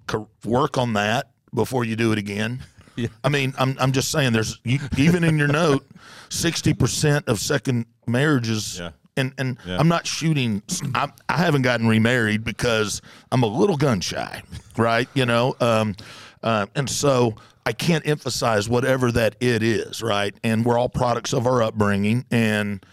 co- 0.08 0.30
work 0.46 0.78
on 0.78 0.94
that 0.94 1.32
before 1.54 1.84
you 1.86 1.96
do 1.96 2.12
it 2.12 2.18
again. 2.18 2.62
Yeah. 2.96 3.08
I 3.24 3.30
mean, 3.30 3.54
I'm 3.58 3.76
I'm 3.80 3.92
just 3.94 4.12
saying 4.12 4.34
there's 4.34 4.60
you, 4.64 4.80
even 4.98 5.24
in 5.24 5.38
your 5.38 5.48
note, 5.62 5.86
60% 6.30 7.28
of 7.28 7.40
second 7.40 7.86
marriages 8.08 8.80
Yeah. 8.80 8.92
and 9.18 9.34
and 9.38 9.58
Yeah. 9.66 9.78
I'm 9.80 9.88
not 9.88 10.06
shooting 10.06 10.62
I, 10.94 11.10
I 11.30 11.38
haven't 11.38 11.62
gotten 11.62 11.88
remarried 11.88 12.44
because 12.44 13.02
I'm 13.32 13.44
a 13.44 13.48
little 13.48 13.78
gun 13.78 14.02
shy, 14.02 14.42
right? 14.78 15.08
You 15.14 15.26
know, 15.26 15.56
um 15.62 15.96
uh, 16.44 16.66
and 16.76 16.90
so 16.90 17.36
I 17.68 17.72
can't 17.74 18.06
emphasize 18.08 18.68
whatever 18.68 19.12
that 19.12 19.36
it 19.40 19.62
is, 19.62 20.02
right? 20.02 20.34
And 20.44 20.66
we're 20.66 20.80
all 20.80 20.90
products 20.90 21.34
of 21.34 21.46
our 21.46 21.62
upbringing 21.62 22.26
and 22.32 22.84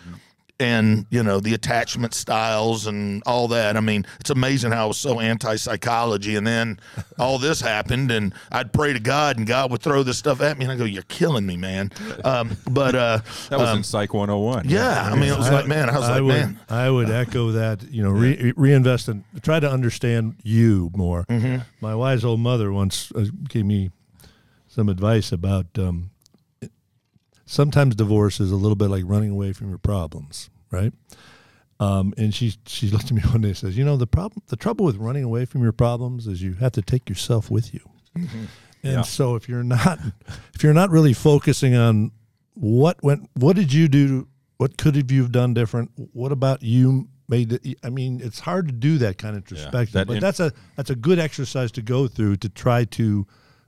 and 0.60 1.06
you 1.10 1.22
know 1.22 1.40
the 1.40 1.54
attachment 1.54 2.14
styles 2.14 2.86
and 2.86 3.22
all 3.26 3.48
that. 3.48 3.76
I 3.76 3.80
mean, 3.80 4.04
it's 4.20 4.30
amazing 4.30 4.72
how 4.72 4.84
I 4.84 4.86
was 4.86 4.98
so 4.98 5.20
anti-psychology, 5.20 6.36
and 6.36 6.46
then 6.46 6.80
all 7.18 7.38
this 7.38 7.60
happened, 7.60 8.10
and 8.10 8.34
I'd 8.50 8.72
pray 8.72 8.92
to 8.92 9.00
God, 9.00 9.38
and 9.38 9.46
God 9.46 9.70
would 9.70 9.82
throw 9.82 10.02
this 10.02 10.18
stuff 10.18 10.40
at 10.40 10.58
me, 10.58 10.64
and 10.64 10.72
I 10.72 10.76
go, 10.76 10.84
"You're 10.84 11.02
killing 11.02 11.46
me, 11.46 11.56
man." 11.56 11.90
Um, 12.24 12.56
but 12.70 12.94
uh, 12.94 13.18
that 13.50 13.58
was 13.58 13.68
um, 13.68 13.78
in 13.78 13.84
Psych 13.84 14.12
101. 14.12 14.68
yeah, 14.68 15.10
I 15.10 15.14
mean, 15.14 15.32
it 15.32 15.38
was 15.38 15.50
like, 15.50 15.66
man, 15.66 15.88
I 15.90 15.98
was 15.98 16.08
like, 16.08 16.22
would, 16.22 16.28
man, 16.28 16.60
I 16.68 16.90
would 16.90 17.10
echo 17.10 17.52
that. 17.52 17.82
You 17.90 18.02
know, 18.02 18.10
re, 18.10 18.52
reinvest 18.56 19.08
and 19.08 19.24
try 19.42 19.60
to 19.60 19.70
understand 19.70 20.36
you 20.42 20.90
more. 20.94 21.24
Mm-hmm. 21.24 21.62
My 21.80 21.94
wise 21.94 22.24
old 22.24 22.40
mother 22.40 22.72
once 22.72 23.12
uh, 23.14 23.26
gave 23.48 23.64
me 23.64 23.90
some 24.66 24.88
advice 24.88 25.32
about 25.32 25.66
um, 25.78 26.10
sometimes 27.48 27.96
divorce 27.96 28.38
is 28.40 28.50
a 28.52 28.56
little 28.56 28.76
bit 28.76 28.88
like 28.90 29.02
running 29.06 29.30
away 29.30 29.52
from 29.52 29.68
your 29.70 29.78
problems, 29.78 30.50
right? 30.70 30.92
Um, 31.80 32.12
and 32.16 32.34
she 32.34 32.54
she 32.66 32.88
looked 32.92 33.06
at 33.06 33.12
me 33.12 33.22
one 33.22 33.40
day 33.40 33.48
and 33.48 33.56
says, 33.56 33.76
"You 33.76 33.84
know 33.84 33.96
the 33.96 34.06
problem, 34.06 34.42
the 34.48 34.56
trouble 34.56 34.84
with 34.84 34.96
running 34.96 35.24
away 35.24 35.44
from 35.44 35.62
your 35.62 35.72
problems 35.72 36.26
is 36.26 36.42
you 36.42 36.54
have 36.54 36.72
to 36.72 36.82
take 36.82 37.08
yourself 37.08 37.50
with 37.50 37.72
you." 37.74 37.80
And 38.14 38.28
Yeah. 38.82 39.02
so 39.02 39.34
if 39.34 39.48
you're 39.48 39.64
not 39.64 39.98
if 40.54 40.62
you're 40.62 40.74
not 40.74 40.90
really 40.90 41.12
focusing 41.12 41.74
on 41.74 42.12
what 42.54 43.02
went, 43.02 43.28
what 43.34 43.54
did 43.56 43.72
you 43.72 43.88
do? 43.88 44.28
What 44.56 44.76
could 44.76 44.96
have 44.96 45.10
you 45.12 45.22
have 45.22 45.30
done 45.32 45.54
different? 45.54 45.92
What 46.12 46.32
about 46.32 46.62
you 46.64 47.08
made 47.28 47.52
it? 47.52 47.78
I 47.84 47.90
mean, 47.90 48.20
it's 48.20 48.40
hard 48.40 48.66
to 48.66 48.72
do 48.72 48.98
that 48.98 49.16
kind 49.18 49.36
of 49.36 49.42
introspection, 49.42 49.92
that 49.98 50.08
but 50.08 50.14
in- 50.16 50.20
that's 50.20 50.40
a 50.40 50.52
that's 50.76 50.90
a 50.90 50.96
good 50.96 51.20
exercise 51.20 51.70
to 51.72 51.82
go 51.82 52.08
through 52.08 52.36
to 52.38 52.48
try 52.48 52.84
to 52.86 53.24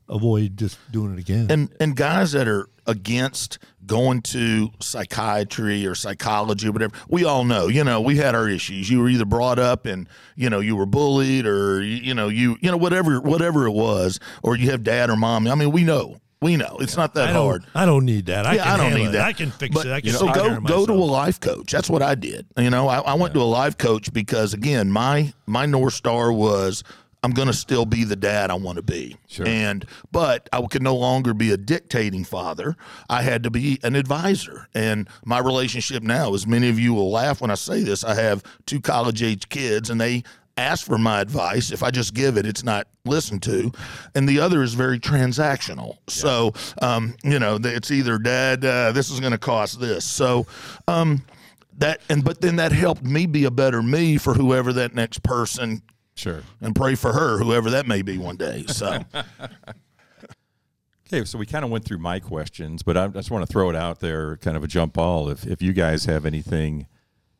avoid 0.08 0.56
just 0.56 0.78
doing 0.90 1.12
it 1.12 1.20
again. 1.20 1.46
and 1.50 1.72
and 1.78 1.94
guys 1.94 2.32
that 2.32 2.48
are 2.48 2.68
against 2.90 3.58
going 3.86 4.20
to 4.22 4.70
psychiatry 4.80 5.86
or 5.86 5.94
psychology 5.94 6.68
or 6.68 6.72
whatever 6.72 6.94
we 7.08 7.24
all 7.24 7.44
know 7.44 7.66
you 7.68 7.82
know 7.82 8.00
we 8.00 8.16
had 8.16 8.34
our 8.34 8.48
issues 8.48 8.90
you 8.90 9.00
were 9.00 9.08
either 9.08 9.24
brought 9.24 9.58
up 9.58 9.86
and 9.86 10.08
you 10.36 10.50
know 10.50 10.60
you 10.60 10.76
were 10.76 10.86
bullied 10.86 11.46
or 11.46 11.82
you, 11.82 12.12
know 12.14 12.28
you 12.28 12.56
you 12.60 12.70
know 12.70 12.76
whatever 12.76 13.20
whatever 13.20 13.66
it 13.66 13.72
was 13.72 14.20
or 14.42 14.56
you 14.56 14.70
have 14.70 14.82
dad 14.82 15.10
or 15.10 15.16
mom 15.16 15.48
i 15.48 15.54
mean 15.54 15.72
we 15.72 15.82
know 15.82 16.20
we 16.42 16.56
know 16.56 16.76
it's 16.80 16.96
not 16.96 17.14
that 17.14 17.30
I 17.30 17.32
hard 17.32 17.64
I 17.74 17.84
don't 17.84 18.06
need 18.06 18.26
that. 18.26 18.46
I 18.46 18.54
yeah, 18.54 18.62
can 18.64 18.72
I 18.72 18.76
don't 18.78 18.94
need 18.94 19.08
it. 19.08 19.12
that. 19.12 19.26
I 19.26 19.32
can 19.34 19.50
fix 19.50 19.74
But, 19.74 19.86
it. 19.86 19.92
I 19.92 20.00
can 20.00 20.12
so 20.12 20.32
go 20.32 20.58
go 20.60 20.86
to 20.86 20.92
a 20.92 20.94
life 20.94 21.38
coach. 21.38 21.70
That's 21.70 21.90
what 21.90 22.00
I 22.00 22.14
did. 22.14 22.46
You 22.56 22.70
know, 22.70 22.88
I, 22.88 23.00
I 23.00 23.14
went 23.14 23.34
to 23.34 23.40
a 23.40 23.44
life 23.44 23.76
coach 23.76 24.10
because 24.10 24.54
again, 24.54 24.90
my 24.90 25.34
my 25.46 25.66
north 25.66 25.92
star 25.92 26.32
was 26.32 26.82
I'm 27.22 27.32
going 27.32 27.48
to 27.48 27.54
still 27.54 27.84
be 27.84 28.04
the 28.04 28.16
dad 28.16 28.50
I 28.50 28.54
want 28.54 28.76
to 28.76 28.82
be. 28.82 29.16
Sure. 29.26 29.46
And 29.46 29.84
but 30.10 30.48
I 30.52 30.62
could 30.62 30.82
no 30.82 30.96
longer 30.96 31.34
be 31.34 31.52
a 31.52 31.56
dictating 31.56 32.24
father. 32.24 32.76
I 33.08 33.22
had 33.22 33.42
to 33.42 33.50
be 33.50 33.78
an 33.82 33.94
advisor. 33.94 34.68
And 34.74 35.08
my 35.24 35.38
relationship 35.38 36.02
now, 36.02 36.34
as 36.34 36.46
many 36.46 36.68
of 36.68 36.78
you 36.78 36.94
will 36.94 37.10
laugh 37.10 37.40
when 37.40 37.50
I 37.50 37.56
say 37.56 37.82
this, 37.82 38.04
I 38.04 38.14
have 38.14 38.42
two 38.66 38.80
college 38.80 39.22
age 39.22 39.48
kids, 39.48 39.90
and 39.90 40.00
they 40.00 40.22
ask 40.56 40.86
for 40.86 40.98
my 40.98 41.20
advice. 41.20 41.70
If 41.72 41.82
I 41.82 41.90
just 41.90 42.14
give 42.14 42.36
it, 42.36 42.46
it's 42.46 42.64
not 42.64 42.86
listened 43.04 43.42
to. 43.44 43.72
And 44.14 44.28
the 44.28 44.40
other 44.40 44.62
is 44.62 44.74
very 44.74 44.98
transactional. 44.98 45.98
So, 46.08 46.52
um, 46.82 47.14
you 47.24 47.38
know, 47.38 47.58
it's 47.62 47.90
either 47.90 48.18
dad, 48.18 48.64
uh, 48.64 48.92
this 48.92 49.10
is 49.10 49.20
going 49.20 49.32
to 49.32 49.38
cost 49.38 49.80
this. 49.80 50.04
So, 50.04 50.46
um, 50.86 51.22
that 51.78 52.02
and 52.10 52.22
but 52.22 52.42
then 52.42 52.56
that 52.56 52.72
helped 52.72 53.02
me 53.02 53.24
be 53.24 53.44
a 53.44 53.50
better 53.50 53.82
me 53.82 54.18
for 54.18 54.34
whoever 54.34 54.70
that 54.74 54.94
next 54.94 55.22
person 55.22 55.80
Sure. 56.20 56.42
and 56.60 56.74
pray 56.74 56.94
for 56.94 57.12
her, 57.12 57.38
whoever 57.38 57.70
that 57.70 57.86
may 57.86 58.02
be 58.02 58.18
one 58.18 58.36
day. 58.36 58.64
So, 58.66 59.00
Okay, 61.12 61.24
so 61.24 61.38
we 61.38 61.46
kind 61.46 61.64
of 61.64 61.72
went 61.72 61.84
through 61.84 61.98
my 61.98 62.20
questions, 62.20 62.84
but 62.84 62.96
I 62.96 63.08
just 63.08 63.32
want 63.32 63.44
to 63.44 63.52
throw 63.52 63.68
it 63.68 63.74
out 63.74 63.98
there, 63.98 64.36
kind 64.36 64.56
of 64.56 64.62
a 64.62 64.68
jump 64.68 64.92
ball. 64.92 65.28
If 65.28 65.44
if 65.44 65.60
you 65.60 65.72
guys 65.72 66.04
have 66.04 66.24
anything 66.24 66.86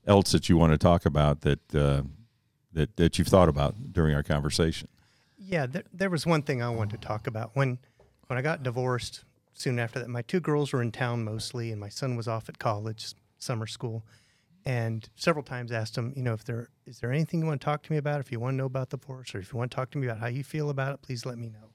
else 0.06 0.32
that 0.32 0.48
you 0.48 0.56
want 0.56 0.72
to 0.72 0.78
talk 0.78 1.06
about 1.06 1.42
that 1.42 1.74
uh, 1.74 2.02
that 2.72 2.96
that 2.96 3.16
you've 3.18 3.28
thought 3.28 3.48
about 3.48 3.92
during 3.92 4.12
our 4.14 4.24
conversation, 4.24 4.88
Yeah, 5.38 5.66
there, 5.66 5.84
there 5.92 6.10
was 6.10 6.26
one 6.26 6.42
thing 6.42 6.60
I 6.62 6.68
wanted 6.70 7.00
to 7.00 7.06
talk 7.06 7.28
about. 7.28 7.52
When 7.54 7.78
when 8.26 8.38
I 8.38 8.42
got 8.42 8.64
divorced 8.64 9.22
soon 9.54 9.78
after 9.78 10.00
that, 10.00 10.08
my 10.08 10.22
two 10.22 10.40
girls 10.40 10.72
were 10.72 10.82
in 10.82 10.90
town 10.90 11.22
mostly, 11.22 11.70
and 11.70 11.80
my 11.80 11.90
son 11.90 12.16
was 12.16 12.26
off 12.26 12.48
at 12.48 12.58
college, 12.58 13.12
summer 13.38 13.68
school. 13.68 14.04
And 14.66 15.08
several 15.16 15.42
times 15.42 15.72
asked 15.72 15.96
him, 15.96 16.12
you 16.14 16.22
know, 16.22 16.34
if 16.34 16.44
there 16.44 16.68
is 16.86 16.98
there 17.00 17.10
anything 17.12 17.40
you 17.40 17.46
want 17.46 17.60
to 17.60 17.64
talk 17.64 17.82
to 17.84 17.92
me 17.92 17.98
about, 17.98 18.20
if 18.20 18.30
you 18.30 18.38
want 18.38 18.54
to 18.54 18.56
know 18.58 18.66
about 18.66 18.90
the 18.90 18.98
divorce, 18.98 19.34
or 19.34 19.38
if 19.38 19.52
you 19.52 19.58
want 19.58 19.70
to 19.70 19.74
talk 19.74 19.90
to 19.92 19.98
me 19.98 20.06
about 20.06 20.18
how 20.20 20.26
you 20.26 20.44
feel 20.44 20.68
about 20.70 20.92
it, 20.94 21.00
please 21.02 21.24
let 21.24 21.38
me 21.38 21.48
know. 21.48 21.70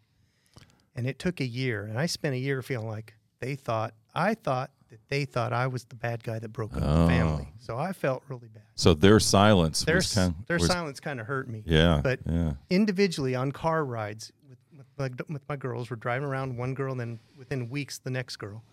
And 0.95 1.07
it 1.07 1.17
took 1.19 1.39
a 1.41 1.45
year, 1.45 1.85
and 1.85 1.97
I 1.99 2.05
spent 2.05 2.35
a 2.35 2.37
year 2.37 2.61
feeling 2.61 2.87
like 2.87 3.15
they 3.39 3.55
thought 3.55 3.93
I 4.13 4.33
thought 4.35 4.69
that 4.91 4.99
they 5.09 5.25
thought 5.25 5.51
I 5.51 5.65
was 5.67 5.85
the 5.85 5.95
bad 5.95 6.23
guy 6.23 6.37
that 6.39 6.49
broke 6.49 6.77
up 6.77 6.83
Oh. 6.85 7.01
the 7.01 7.07
family. 7.07 7.47
Oh. 7.49 7.53
So 7.59 7.77
I 7.77 7.91
felt 7.91 8.21
really 8.29 8.47
bad. 8.49 8.63
so 8.75 8.93
their 8.93 9.19
silence 9.19 9.83
Their 9.83 9.95
was 9.95 10.13
kind 10.13 10.35
their 10.47 10.57
was, 10.57 10.67
silence 10.67 10.99
kind 10.99 11.19
of 11.19 11.25
hurt 11.25 11.49
me. 11.49 11.63
yeah, 11.65 12.01
but 12.03 12.19
yeah, 12.25 12.53
individually 12.69 13.33
on 13.35 13.51
car 13.51 13.83
rides 13.83 14.31
with, 14.47 14.59
with, 14.77 14.85
my, 14.97 15.09
with 15.33 15.41
my 15.49 15.55
girls. 15.55 15.89
We're 15.89 15.95
driving 15.97 16.27
around 16.27 16.55
one 16.55 16.75
girl, 16.75 16.91
and 16.91 17.01
then 17.01 17.19
within 17.35 17.67
weeks, 17.69 17.97
the 17.97 18.11
next 18.11 18.35
girl. 18.37 18.63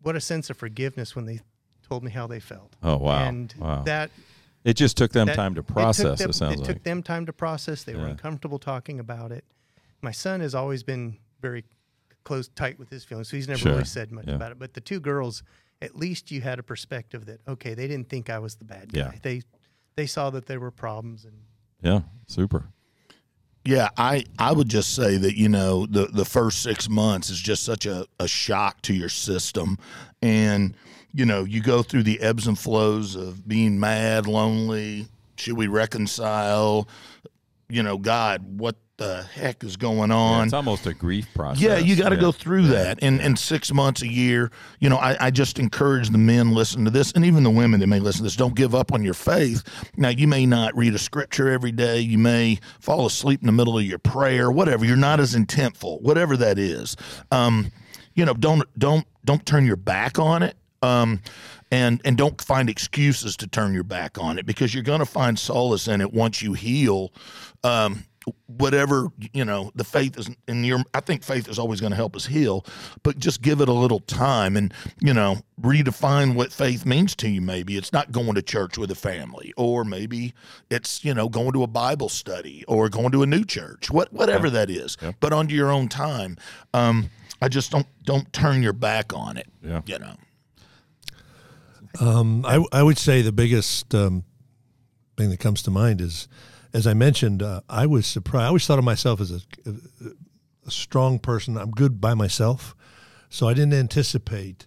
What 0.00 0.16
a 0.16 0.20
sense 0.20 0.48
of 0.48 0.56
forgiveness 0.56 1.14
when 1.14 1.26
they 1.26 1.40
told 1.88 2.04
me 2.04 2.10
how 2.10 2.26
they 2.26 2.40
felt. 2.40 2.74
Oh 2.82 2.96
wow, 2.98 3.24
And 3.26 3.54
wow! 3.58 3.82
that, 3.84 4.10
it 4.64 4.74
just 4.74 4.96
took 4.96 5.12
them 5.12 5.26
that- 5.26 5.36
time 5.36 5.54
to 5.54 5.60
it 5.60 5.66
process. 5.66 6.18
them- 6.18 6.30
It, 6.30 6.34
sounds 6.34 6.54
it 6.54 6.58
like. 6.60 6.68
took 6.74 6.82
them 6.84 7.02
time 7.02 7.26
to 7.26 7.32
process. 7.32 7.84
They 7.84 7.94
were 7.94 8.06
uncomfortable 8.06 8.58
talking 8.58 9.00
about 9.00 9.32
it. 9.32 9.44
My 10.02 10.12
son 10.12 10.40
has 10.40 10.54
always 10.54 10.82
been 10.82 11.16
very 11.40 11.64
close, 12.24 12.48
tight 12.48 12.78
with 12.78 12.90
his 12.90 13.04
feelings, 13.04 13.28
so 13.28 13.36
he's 13.36 13.48
never 13.48 13.58
Sure. 13.58 13.72
really 13.72 13.84
said 13.84 14.12
much 14.12 14.26
Yeah. 14.26 14.34
about 14.34 14.52
it. 14.52 14.58
But 14.58 14.74
the 14.74 14.80
two 14.80 15.00
girls, 15.00 15.42
at 15.80 15.96
least 15.96 16.30
you 16.30 16.40
had 16.42 16.58
a 16.58 16.62
perspective 16.62 17.24
that 17.26 17.40
okay, 17.48 17.74
they 17.74 17.88
didn't 17.88 18.08
think 18.08 18.28
I 18.30 18.38
was 18.38 18.56
the 18.56 18.64
bad 18.64 18.92
guy. 18.92 18.98
Yeah. 18.98 19.12
They 19.22 19.42
they 19.96 20.06
saw 20.06 20.30
that 20.30 20.46
there 20.46 20.60
were 20.60 20.70
problems 20.70 21.24
and 21.24 21.34
yeah, 21.82 22.00
super. 22.26 22.66
yeah, 23.64 23.88
I, 23.96 24.24
I 24.38 24.52
would 24.52 24.68
just 24.68 24.94
say 24.94 25.16
that, 25.16 25.36
you 25.36 25.48
know, 25.48 25.86
the, 25.86 26.06
the 26.06 26.24
first 26.24 26.60
six 26.62 26.88
months 26.88 27.30
is 27.30 27.38
just 27.40 27.62
such 27.64 27.84
a, 27.86 28.06
a 28.18 28.26
shock 28.28 28.80
to 28.82 28.94
your 28.94 29.08
system. 29.08 29.76
And, 30.22 30.74
you 31.18 31.26
know, 31.26 31.42
you 31.42 31.60
go 31.60 31.82
through 31.82 32.04
the 32.04 32.20
ebbs 32.20 32.46
and 32.46 32.56
flows 32.56 33.16
of 33.16 33.46
being 33.48 33.80
mad, 33.80 34.28
lonely. 34.28 35.08
Should 35.34 35.56
we 35.56 35.66
reconcile? 35.66 36.86
You 37.68 37.82
know, 37.82 37.98
God, 37.98 38.60
what 38.60 38.76
the 38.98 39.24
heck 39.34 39.64
is 39.64 39.76
going 39.76 40.10
Yeah, 40.10 40.16
on? 40.16 40.44
it's 40.44 40.52
almost 40.52 40.86
a 40.86 40.94
grief 40.94 41.26
process. 41.34 41.60
Yeah, 41.60 41.78
you 41.78 41.96
got 41.96 42.10
to 42.10 42.14
Yeah. 42.14 42.20
go 42.20 42.30
through 42.30 42.68
that. 42.68 43.00
And 43.02 43.20
and 43.20 43.36
six 43.36 43.72
months, 43.74 44.00
a 44.02 44.06
year, 44.08 44.52
you 44.78 44.88
know, 44.88 44.96
I, 44.96 45.16
I 45.26 45.30
just 45.32 45.58
encourage 45.58 46.10
the 46.10 46.18
men 46.18 46.52
listen 46.52 46.84
to 46.84 46.90
this, 46.90 47.10
and 47.10 47.24
even 47.24 47.42
the 47.42 47.50
women 47.50 47.80
that 47.80 47.88
may 47.88 47.98
listen 47.98 48.18
to 48.18 48.22
this. 48.22 48.36
Don't 48.36 48.54
give 48.54 48.72
up 48.76 48.92
on 48.92 49.02
your 49.02 49.14
faith. 49.14 49.64
Now, 49.96 50.10
you 50.10 50.28
may 50.28 50.46
not 50.46 50.76
read 50.76 50.94
a 50.94 50.98
scripture 50.98 51.48
every 51.48 51.72
day. 51.72 51.98
You 51.98 52.18
may 52.18 52.60
fall 52.78 53.06
asleep 53.06 53.40
in 53.40 53.46
the 53.46 53.52
middle 53.52 53.76
of 53.76 53.82
your 53.84 53.98
prayer. 53.98 54.52
Whatever. 54.52 54.84
You're 54.84 54.96
not 54.96 55.18
as 55.18 55.34
intentful. 55.34 56.00
Whatever 56.00 56.36
that 56.36 56.60
is. 56.60 56.96
Um, 57.32 57.72
you 58.14 58.24
know, 58.24 58.34
don't 58.34 58.62
don't 58.78 59.04
don't 59.24 59.44
turn 59.44 59.66
your 59.66 59.76
back 59.76 60.20
on 60.20 60.44
it. 60.44 60.56
Um, 60.82 61.20
and 61.70 62.00
and 62.04 62.16
don't 62.16 62.40
find 62.40 62.70
excuses 62.70 63.36
to 63.38 63.46
turn 63.46 63.74
your 63.74 63.84
back 63.84 64.16
on 64.18 64.38
it 64.38 64.46
because 64.46 64.72
you're 64.72 64.82
going 64.82 65.00
to 65.00 65.06
find 65.06 65.38
solace 65.38 65.86
in 65.88 66.00
it 66.00 66.12
once 66.12 66.40
you 66.42 66.52
heal. 66.54 67.12
Um, 67.64 68.04
whatever 68.46 69.08
you 69.32 69.42
know 69.42 69.70
the 69.74 69.84
faith 69.84 70.18
is 70.18 70.28
in 70.48 70.62
your 70.62 70.80
i 70.92 71.00
think 71.00 71.22
faith 71.22 71.48
is 71.48 71.58
always 71.58 71.80
going 71.80 71.92
to 71.92 71.96
help 71.96 72.14
us 72.14 72.26
heal 72.26 72.62
but 73.02 73.18
just 73.18 73.40
give 73.40 73.62
it 73.62 73.70
a 73.70 73.72
little 73.72 74.00
time 74.00 74.54
and 74.54 74.74
you 75.00 75.14
know 75.14 75.38
redefine 75.62 76.34
what 76.34 76.52
faith 76.52 76.84
means 76.84 77.16
to 77.16 77.26
you 77.26 77.40
maybe 77.40 77.78
it's 77.78 77.90
not 77.90 78.12
going 78.12 78.34
to 78.34 78.42
church 78.42 78.76
with 78.76 78.90
a 78.90 78.94
family 78.94 79.54
or 79.56 79.82
maybe 79.82 80.34
it's 80.68 81.02
you 81.06 81.14
know 81.14 81.26
going 81.26 81.52
to 81.52 81.62
a 81.62 81.66
bible 81.66 82.10
study 82.10 82.64
or 82.68 82.90
going 82.90 83.10
to 83.10 83.22
a 83.22 83.26
new 83.26 83.44
church 83.46 83.90
what 83.90 84.12
whatever 84.12 84.50
that 84.50 84.68
is 84.68 84.98
but 85.20 85.32
on 85.32 85.48
your 85.48 85.70
own 85.70 85.88
time 85.88 86.36
um 86.74 87.08
i 87.40 87.48
just 87.48 87.70
don't 87.70 87.86
don't 88.04 88.30
turn 88.34 88.62
your 88.62 88.74
back 88.74 89.14
on 89.14 89.38
it 89.38 89.46
Yeah. 89.62 89.80
you 89.86 89.98
know 89.98 90.16
Um, 92.00 92.44
I, 92.46 92.64
I 92.72 92.82
would 92.82 92.98
say 92.98 93.22
the 93.22 93.32
biggest 93.32 93.94
um, 93.94 94.24
thing 95.16 95.30
that 95.30 95.40
comes 95.40 95.62
to 95.62 95.70
mind 95.70 96.00
is, 96.00 96.28
as 96.72 96.86
I 96.86 96.94
mentioned, 96.94 97.42
uh, 97.42 97.60
I 97.68 97.86
was 97.86 98.06
surprised. 98.06 98.44
I 98.44 98.46
always 98.48 98.66
thought 98.66 98.78
of 98.78 98.84
myself 98.84 99.20
as 99.20 99.30
a, 99.32 99.40
a 100.66 100.70
strong 100.70 101.18
person. 101.18 101.56
I'm 101.56 101.70
good 101.70 102.00
by 102.00 102.14
myself. 102.14 102.74
So 103.30 103.48
I 103.48 103.54
didn't 103.54 103.74
anticipate 103.74 104.66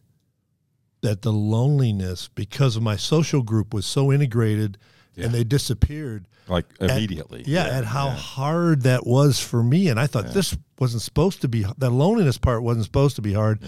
that 1.02 1.21
the 1.24 1.32
loneliness, 1.34 2.28
because 2.34 2.76
of 2.76 2.84
my 2.84 2.95
social 2.95 3.41
group, 3.41 3.74
was 3.74 3.86
so 3.86 4.12
integrated 4.12 4.78
and 5.17 5.32
they 5.34 5.43
disappeared. 5.43 6.28
like 6.47 6.65
at- 6.80 6.91
immediately. 6.91 7.43
yeah, 7.45 7.65
at 7.65 7.86
how 7.86 8.10
hard 8.10 8.82
that 8.84 9.06
was 9.06 9.39
for 9.39 9.62
me. 9.63 9.88
And 9.89 10.00
I 10.00 10.08
thought 10.08 10.34
this 10.34 10.56
wasn't 10.80 11.02
supposed 11.04 11.41
to 11.41 11.47
be, 11.47 11.65
that 11.78 11.89
loneliness 11.91 12.38
part 12.38 12.63
wasn't 12.63 12.86
supposed 12.86 13.15
to 13.17 13.21
be 13.21 13.34
hard. 13.34 13.62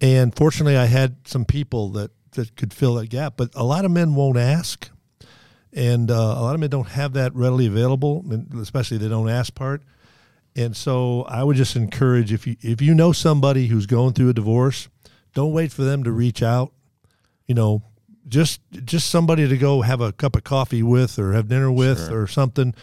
And 0.00 0.34
fortunately, 0.34 0.76
I 0.76 0.86
had 0.86 1.16
some 1.26 1.44
people 1.44 1.90
that, 1.90 2.10
that 2.36 2.56
could 2.56 2.72
fill 2.72 2.94
that 2.94 3.10
gap. 3.10 3.34
But 3.36 3.50
a 3.54 3.64
lot 3.64 3.84
of 3.84 3.90
men 3.90 4.14
won't 4.14 4.38
ask. 4.38 4.88
And 5.72 6.10
uh, 6.10 6.14
a 6.14 6.42
lot 6.42 6.54
of 6.54 6.60
men 6.60 6.70
don't 6.70 6.88
have 6.88 7.12
that 7.14 7.34
readily 7.34 7.66
available, 7.66 8.24
especially 8.58 8.96
they 8.96 9.08
don't 9.08 9.28
ask 9.28 9.54
part. 9.54 9.82
And 10.56 10.74
so 10.74 11.22
I 11.24 11.44
would 11.44 11.56
just 11.56 11.76
encourage 11.76 12.32
if 12.32 12.46
you 12.46 12.56
if 12.62 12.80
you 12.80 12.94
know 12.94 13.12
somebody 13.12 13.66
who's 13.66 13.84
going 13.84 14.14
through 14.14 14.30
a 14.30 14.32
divorce, 14.32 14.88
don't 15.34 15.52
wait 15.52 15.70
for 15.70 15.82
them 15.82 16.02
to 16.04 16.12
reach 16.12 16.42
out. 16.42 16.72
You 17.46 17.54
know, 17.54 17.82
just 18.26 18.60
just 18.70 19.10
somebody 19.10 19.46
to 19.46 19.58
go 19.58 19.82
have 19.82 20.00
a 20.00 20.12
cup 20.12 20.34
of 20.34 20.44
coffee 20.44 20.82
with 20.82 21.18
or 21.18 21.34
have 21.34 21.48
dinner 21.48 21.70
with 21.70 22.10
or 22.10 22.26
something, 22.26 22.74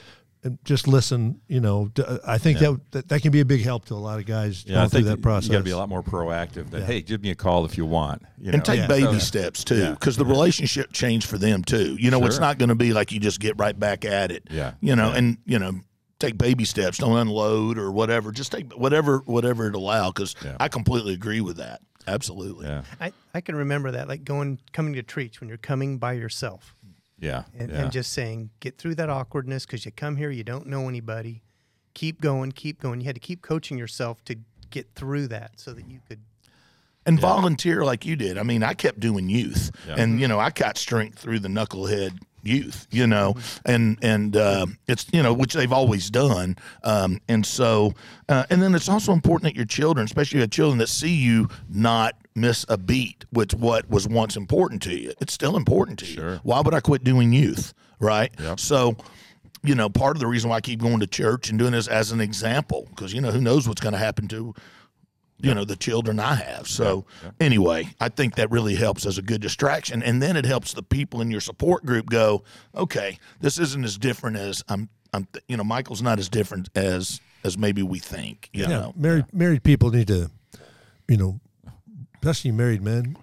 and 0.43 0.57
just 0.63 0.87
listen. 0.87 1.39
You 1.47 1.59
know, 1.61 1.91
I 2.27 2.37
think 2.37 2.59
that, 2.59 2.79
that 2.91 3.07
that 3.09 3.21
can 3.21 3.31
be 3.31 3.39
a 3.39 3.45
big 3.45 3.61
help 3.61 3.85
to 3.85 3.93
a 3.93 3.95
lot 3.95 4.19
of 4.19 4.25
guys 4.25 4.65
Yeah, 4.65 4.73
I 4.73 4.75
going 4.81 4.89
through 4.89 4.99
think 5.03 5.07
that 5.17 5.21
process. 5.21 5.47
you 5.47 5.53
got 5.53 5.57
to 5.59 5.63
be 5.63 5.71
a 5.71 5.77
lot 5.77 5.89
more 5.89 6.03
proactive. 6.03 6.69
That 6.71 6.83
hey, 6.83 7.01
give 7.01 7.21
me 7.21 7.31
a 7.31 7.35
call 7.35 7.65
if 7.65 7.77
you 7.77 7.85
want. 7.85 8.21
You 8.39 8.51
know? 8.51 8.55
and 8.55 8.65
take 8.65 8.79
Yeah. 8.79 8.87
baby 8.87 9.13
So- 9.13 9.19
steps 9.19 9.63
too 9.63 9.77
Yeah. 9.77 9.91
because 9.91 10.17
the 10.17 10.25
relationship 10.25 10.91
changed 10.91 11.27
for 11.27 11.37
them 11.37 11.63
too 11.63 11.95
you 11.97 12.11
know 12.11 12.25
it's 12.25 12.39
not 12.39 12.57
going 12.57 12.67
to 12.69 12.75
be 12.75 12.91
like 12.91 13.13
you 13.13 13.19
just 13.21 13.39
get 13.39 13.57
right 13.57 13.77
back 13.79 14.03
at 14.03 14.31
it 14.31 14.43
Yeah. 14.51 14.73
you 14.81 14.95
know 14.97 15.11
Yeah. 15.11 15.17
and 15.17 15.37
you 15.45 15.59
know 15.59 15.79
take 16.19 16.37
baby 16.37 16.65
steps 16.65 16.97
don't 16.97 17.15
unload 17.17 17.77
or 17.77 17.89
whatever 17.91 18.33
just 18.33 18.51
take 18.51 18.73
whatever 18.73 19.19
whatever 19.25 19.67
it 19.67 19.75
allow 19.75 20.09
because 20.11 20.35
Yeah. 20.43 20.57
i 20.59 20.67
completely 20.67 21.13
agree 21.13 21.39
with 21.39 21.55
that 21.57 21.79
absolutely 22.05 22.65
Yeah, 22.67 22.83
I, 22.99 23.13
I 23.33 23.39
can 23.39 23.55
remember 23.55 23.91
that, 23.91 24.09
like 24.09 24.25
going 24.25 24.59
coming 24.73 24.93
to 24.95 25.03
Trietsch 25.03 25.39
when 25.39 25.47
you're 25.47 25.57
coming 25.57 25.97
by 25.99 26.13
yourself. 26.13 26.75
Yeah. 27.23 27.43
and, 27.57 27.71
yeah. 27.71 27.83
and 27.83 27.91
just 27.91 28.11
saying, 28.11 28.49
get 28.59 28.77
through 28.77 28.95
that 28.95 29.09
awkwardness 29.09 29.65
because 29.65 29.85
you 29.85 29.91
come 29.91 30.17
here, 30.17 30.29
you 30.29 30.43
don't 30.43 30.67
know 30.67 30.87
anybody. 30.89 31.41
Keep 31.93 32.21
going, 32.21 32.51
keep 32.51 32.81
going. 32.81 32.99
You 33.01 33.05
had 33.05 33.15
to 33.15 33.21
keep 33.21 33.41
coaching 33.41 33.77
yourself 33.77 34.23
to 34.25 34.35
get 34.69 34.87
through 34.95 35.27
that 35.27 35.51
so 35.55 35.71
that 35.73 35.89
you 35.89 35.99
could. 36.07 36.19
and 37.05 37.19
volunteer 37.19 37.85
like 37.85 38.05
you 38.05 38.15
did. 38.15 38.37
I 38.37 38.43
mean, 38.43 38.63
I 38.63 38.73
kept 38.73 38.99
doing 38.99 39.29
youth, 39.29 39.71
Yeah. 39.87 39.95
and 39.97 40.13
mm-hmm. 40.13 40.19
you 40.21 40.27
know, 40.27 40.39
I 40.39 40.49
got 40.49 40.77
strength 40.77 41.19
through 41.19 41.39
the 41.39 41.47
knucklehead 41.49 42.19
youth. 42.43 42.87
You 42.91 43.07
know, 43.07 43.35
and 43.65 43.97
and 44.01 44.35
uh, 44.35 44.65
it's 44.87 45.05
you 45.13 45.23
know 45.23 45.33
which 45.33 45.53
they've 45.53 45.71
always 45.71 46.09
done. 46.09 46.57
Um, 46.83 47.19
and 47.27 47.45
so, 47.45 47.93
uh, 48.29 48.45
and 48.49 48.61
then 48.61 48.75
it's 48.75 48.89
also 48.89 49.13
important 49.13 49.43
that 49.51 49.55
your 49.55 49.65
children, 49.65 50.05
especially 50.05 50.39
your 50.39 50.47
children, 50.47 50.77
that 50.79 50.89
see 50.89 51.13
you 51.15 51.49
not 51.69 52.15
miss 52.35 52.65
a 52.69 52.77
beat 52.77 53.25
with 53.31 53.53
what 53.53 53.89
was 53.89 54.07
once 54.07 54.35
important 54.35 54.81
to 54.83 54.95
you. 54.97 55.13
It's 55.21 55.33
still 55.33 55.55
important 55.55 55.99
to 55.99 56.05
Sure. 56.05 56.33
you. 56.33 56.39
Why 56.43 56.61
would 56.61 56.73
I 56.73 56.79
quit 56.79 57.03
doing 57.03 57.31
youth? 57.33 57.73
Right. 57.99 58.31
Yep. 58.39 58.59
So. 58.59 58.97
You 59.65 59.75
know, 59.75 59.87
part 59.87 60.17
of 60.17 60.19
the 60.19 60.27
reason 60.27 60.49
why 60.49 60.57
I 60.57 60.59
keep 60.61 60.81
going 60.81 60.99
to 60.99 61.07
church 61.07 61.49
and 61.49 61.57
doing 61.57 61.71
this 61.71 61.87
as 61.87 62.11
an 62.11 62.19
example, 62.19 62.85
because 62.89 63.13
you 63.13 63.21
know 63.21 63.31
who 63.31 63.39
knows 63.39 63.65
what's 63.65 63.79
going 63.79 63.93
to 63.93 63.97
happen 63.97 64.27
to 64.27 64.53
you 65.39 65.53
know 65.53 65.65
the 65.65 65.75
children 65.75 66.19
I 66.19 66.35
have. 66.35 66.67
So 66.67 67.05
anyway, 67.39 67.89
I 67.99 68.09
think 68.09 68.35
that 68.35 68.49
really 68.51 68.75
helps 68.75 69.05
as 69.05 69.17
a 69.17 69.21
good 69.21 69.41
distraction, 69.41 70.01
and 70.03 70.21
then 70.21 70.35
it 70.37 70.45
helps 70.45 70.73
the 70.73 70.83
people 70.83 71.21
in 71.21 71.29
your 71.31 71.41
support 71.41 71.85
group 71.85 72.09
go, 72.09 72.43
okay, 72.75 73.17
this 73.41 73.57
isn't 73.59 73.83
as 73.83 73.97
different 73.97 74.37
as 74.37 74.63
I'm. 74.69 74.89
I'm 75.15 75.25
th- 75.31 75.43
you 75.47 75.57
know 75.57 75.63
Michael's 75.63 76.01
not 76.01 76.17
as 76.17 76.27
different 76.27 76.69
as 76.75 77.21
as 77.43 77.55
maybe 77.57 77.83
we 77.83 77.99
think. 77.99 78.49
You 78.53 78.63
Yeah, 78.63 78.67
know, 78.69 78.93
married 78.95 79.25
married 79.31 79.63
people 79.63 79.91
need 79.91 80.07
to, 80.07 80.31
you 81.07 81.17
know, 81.17 81.39
especially 82.15 82.51
married 82.51 82.81
men, 82.81 83.15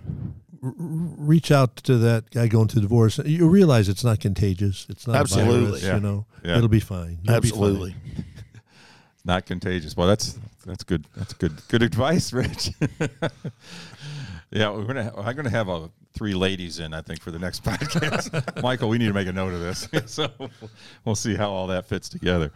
r- 0.62 0.68
r- 0.68 0.74
reach 0.78 1.50
out 1.50 1.74
to 1.78 1.96
that 1.98 2.30
guy 2.30 2.46
going 2.46 2.68
through 2.68 2.82
divorce. 2.82 3.18
You 3.24 3.48
realize 3.48 3.88
it's 3.88 4.04
not 4.04 4.20
contagious. 4.20 4.86
It's 4.88 5.06
not 5.08 5.16
Absolutely. 5.16 5.54
A 5.56 5.66
virus, 5.68 5.82
Yeah. 5.82 5.94
You 5.96 6.00
know, 6.00 6.26
Yeah. 6.44 6.56
it'll 6.58 6.68
be 6.68 6.78
fine. 6.78 7.18
You'll 7.24 7.40
be 7.40 7.48
fine. 7.48 7.58
absolutely. 7.58 7.94
not 9.24 9.46
contagious. 9.46 9.96
Well, 9.96 10.06
that's 10.06 10.38
that's 10.70 10.84
good. 10.84 11.04
That's 11.16 11.32
good. 11.32 11.60
Good 11.66 11.82
advice, 11.82 12.32
Rich. 12.32 12.70
yeah, 14.52 14.70
we're 14.70 14.84
gonna. 14.84 15.12
I'm 15.16 15.34
gonna 15.34 15.50
have 15.50 15.68
a 15.68 15.90
three 16.14 16.32
ladies 16.32 16.78
in. 16.78 16.94
I 16.94 17.02
think 17.02 17.20
for 17.20 17.32
the 17.32 17.40
next 17.40 17.64
podcast. 17.64 18.62
Michael, 18.62 18.88
we 18.88 18.98
need 18.98 19.08
to 19.08 19.12
make 19.12 19.26
a 19.26 19.32
note 19.32 19.52
of 19.52 19.60
this. 19.60 19.88
so 20.06 20.30
we'll 21.04 21.16
see 21.16 21.34
how 21.34 21.50
all 21.50 21.66
that 21.66 21.86
fits 21.86 22.08
together. 22.08 22.52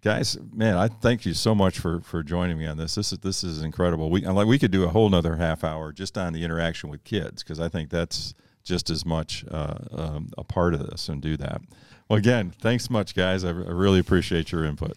Guys, 0.00 0.38
man, 0.50 0.78
I 0.78 0.88
thank 0.88 1.26
you 1.26 1.34
so 1.34 1.54
much 1.54 1.78
for 1.78 2.00
for 2.00 2.22
joining 2.22 2.56
me 2.56 2.66
on 2.66 2.78
this. 2.78 2.94
This 2.94 3.12
is 3.12 3.18
this 3.18 3.44
is 3.44 3.60
incredible. 3.60 4.08
We 4.08 4.22
like 4.22 4.46
we 4.46 4.58
could 4.58 4.70
do 4.70 4.84
a 4.84 4.88
whole 4.88 5.06
another 5.06 5.36
half 5.36 5.62
hour 5.62 5.92
just 5.92 6.16
on 6.16 6.32
the 6.32 6.42
interaction 6.44 6.88
with 6.88 7.04
kids 7.04 7.42
because 7.42 7.60
I 7.60 7.68
think 7.68 7.90
that's 7.90 8.32
just 8.64 8.88
as 8.88 9.04
much 9.04 9.44
uh, 9.50 9.74
um, 9.92 10.30
a 10.38 10.44
part 10.44 10.72
of 10.72 10.88
this 10.88 11.10
and 11.10 11.20
do 11.20 11.36
that. 11.36 11.60
Well, 12.08 12.18
again, 12.18 12.54
thanks 12.62 12.88
much, 12.88 13.14
guys. 13.14 13.44
I, 13.44 13.48
I 13.48 13.52
really 13.52 13.98
appreciate 13.98 14.52
your 14.52 14.64
input. 14.64 14.96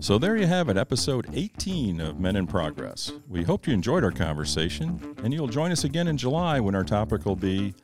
So 0.00 0.16
there 0.16 0.36
you 0.36 0.46
have 0.46 0.68
it, 0.68 0.76
episode 0.76 1.26
18 1.32 2.00
of 2.00 2.20
Men 2.20 2.36
in 2.36 2.46
Progress. 2.46 3.12
We 3.28 3.42
hope 3.42 3.66
you 3.66 3.74
enjoyed 3.74 4.04
our 4.04 4.12
conversation, 4.12 5.16
and 5.24 5.34
you'll 5.34 5.48
join 5.48 5.72
us 5.72 5.82
again 5.82 6.06
in 6.06 6.16
July 6.16 6.60
when 6.60 6.76
our 6.76 6.84
topic 6.84 7.24
will 7.26 7.36
be 7.36 7.74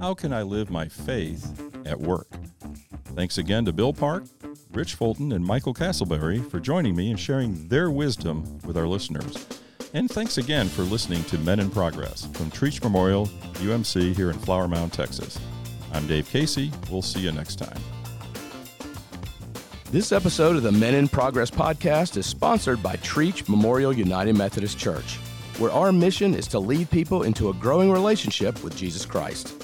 How 0.00 0.14
Can 0.14 0.32
I 0.32 0.42
Live 0.42 0.70
My 0.70 0.88
Faith 0.88 1.60
at 1.84 2.00
Work? 2.00 2.28
Thanks 3.16 3.38
again 3.38 3.64
to 3.64 3.72
Bill 3.72 3.92
Park, 3.92 4.24
Rich 4.70 4.94
Fulton, 4.94 5.32
and 5.32 5.44
Michael 5.44 5.74
Castleberry 5.74 6.48
for 6.48 6.60
joining 6.60 6.94
me 6.94 7.10
and 7.10 7.18
sharing 7.18 7.66
their 7.66 7.90
wisdom 7.90 8.60
with 8.64 8.76
our 8.76 8.86
listeners. 8.86 9.46
And 9.94 10.08
thanks 10.08 10.38
again 10.38 10.68
for 10.68 10.82
listening 10.82 11.24
to 11.24 11.38
Men 11.38 11.58
in 11.58 11.70
Progress 11.70 12.26
from 12.34 12.50
Trietsch 12.52 12.82
Memorial, 12.84 13.26
UMC 13.54 14.14
here 14.14 14.30
in 14.30 14.38
Flower 14.38 14.68
Mound, 14.68 14.92
Texas. 14.92 15.38
I'm 15.92 16.06
Dave 16.06 16.28
Casey. 16.28 16.72
We'll 16.88 17.02
see 17.02 17.20
you 17.20 17.32
next 17.32 17.56
time. 17.56 17.78
This 19.94 20.10
episode 20.10 20.56
of 20.56 20.64
the 20.64 20.72
Men 20.72 20.96
in 20.96 21.06
Progress 21.06 21.52
podcast 21.52 22.16
is 22.16 22.26
sponsored 22.26 22.82
by 22.82 22.96
Trietsch 22.96 23.48
Memorial 23.48 23.92
United 23.92 24.36
Methodist 24.36 24.76
Church, 24.76 25.18
where 25.58 25.70
our 25.70 25.92
mission 25.92 26.34
is 26.34 26.48
to 26.48 26.58
lead 26.58 26.90
people 26.90 27.22
into 27.22 27.48
a 27.48 27.54
growing 27.54 27.92
relationship 27.92 28.60
with 28.64 28.76
Jesus 28.76 29.06
Christ. 29.06 29.54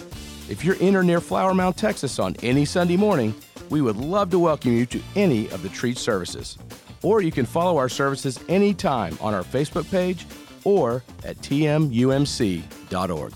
If 0.49 0.65
you're 0.65 0.77
in 0.77 0.95
or 0.95 1.03
near 1.03 1.21
Flower 1.21 1.53
Mound, 1.53 1.77
Texas 1.77 2.21
on 2.21 2.37
any 2.45 2.65
Sunday 2.65 2.97
morning, 2.97 3.35
we 3.71 3.83
would 3.83 3.97
love 3.97 4.31
to 4.31 4.39
welcome 4.39 4.71
you 4.71 4.87
to 4.87 5.03
any 5.17 5.49
of 5.49 5.65
the 5.65 5.69
Trietsch 5.69 5.99
services. 5.99 6.57
Or 7.03 7.23
you 7.23 7.33
can 7.33 7.45
follow 7.45 7.77
our 7.77 7.89
services 7.89 8.39
anytime 8.49 9.19
on 9.21 9.35
our 9.35 9.43
Facebook 9.43 9.91
page 9.91 10.27
or 10.63 11.03
at 11.25 11.39
tmumc.org. 11.39 13.33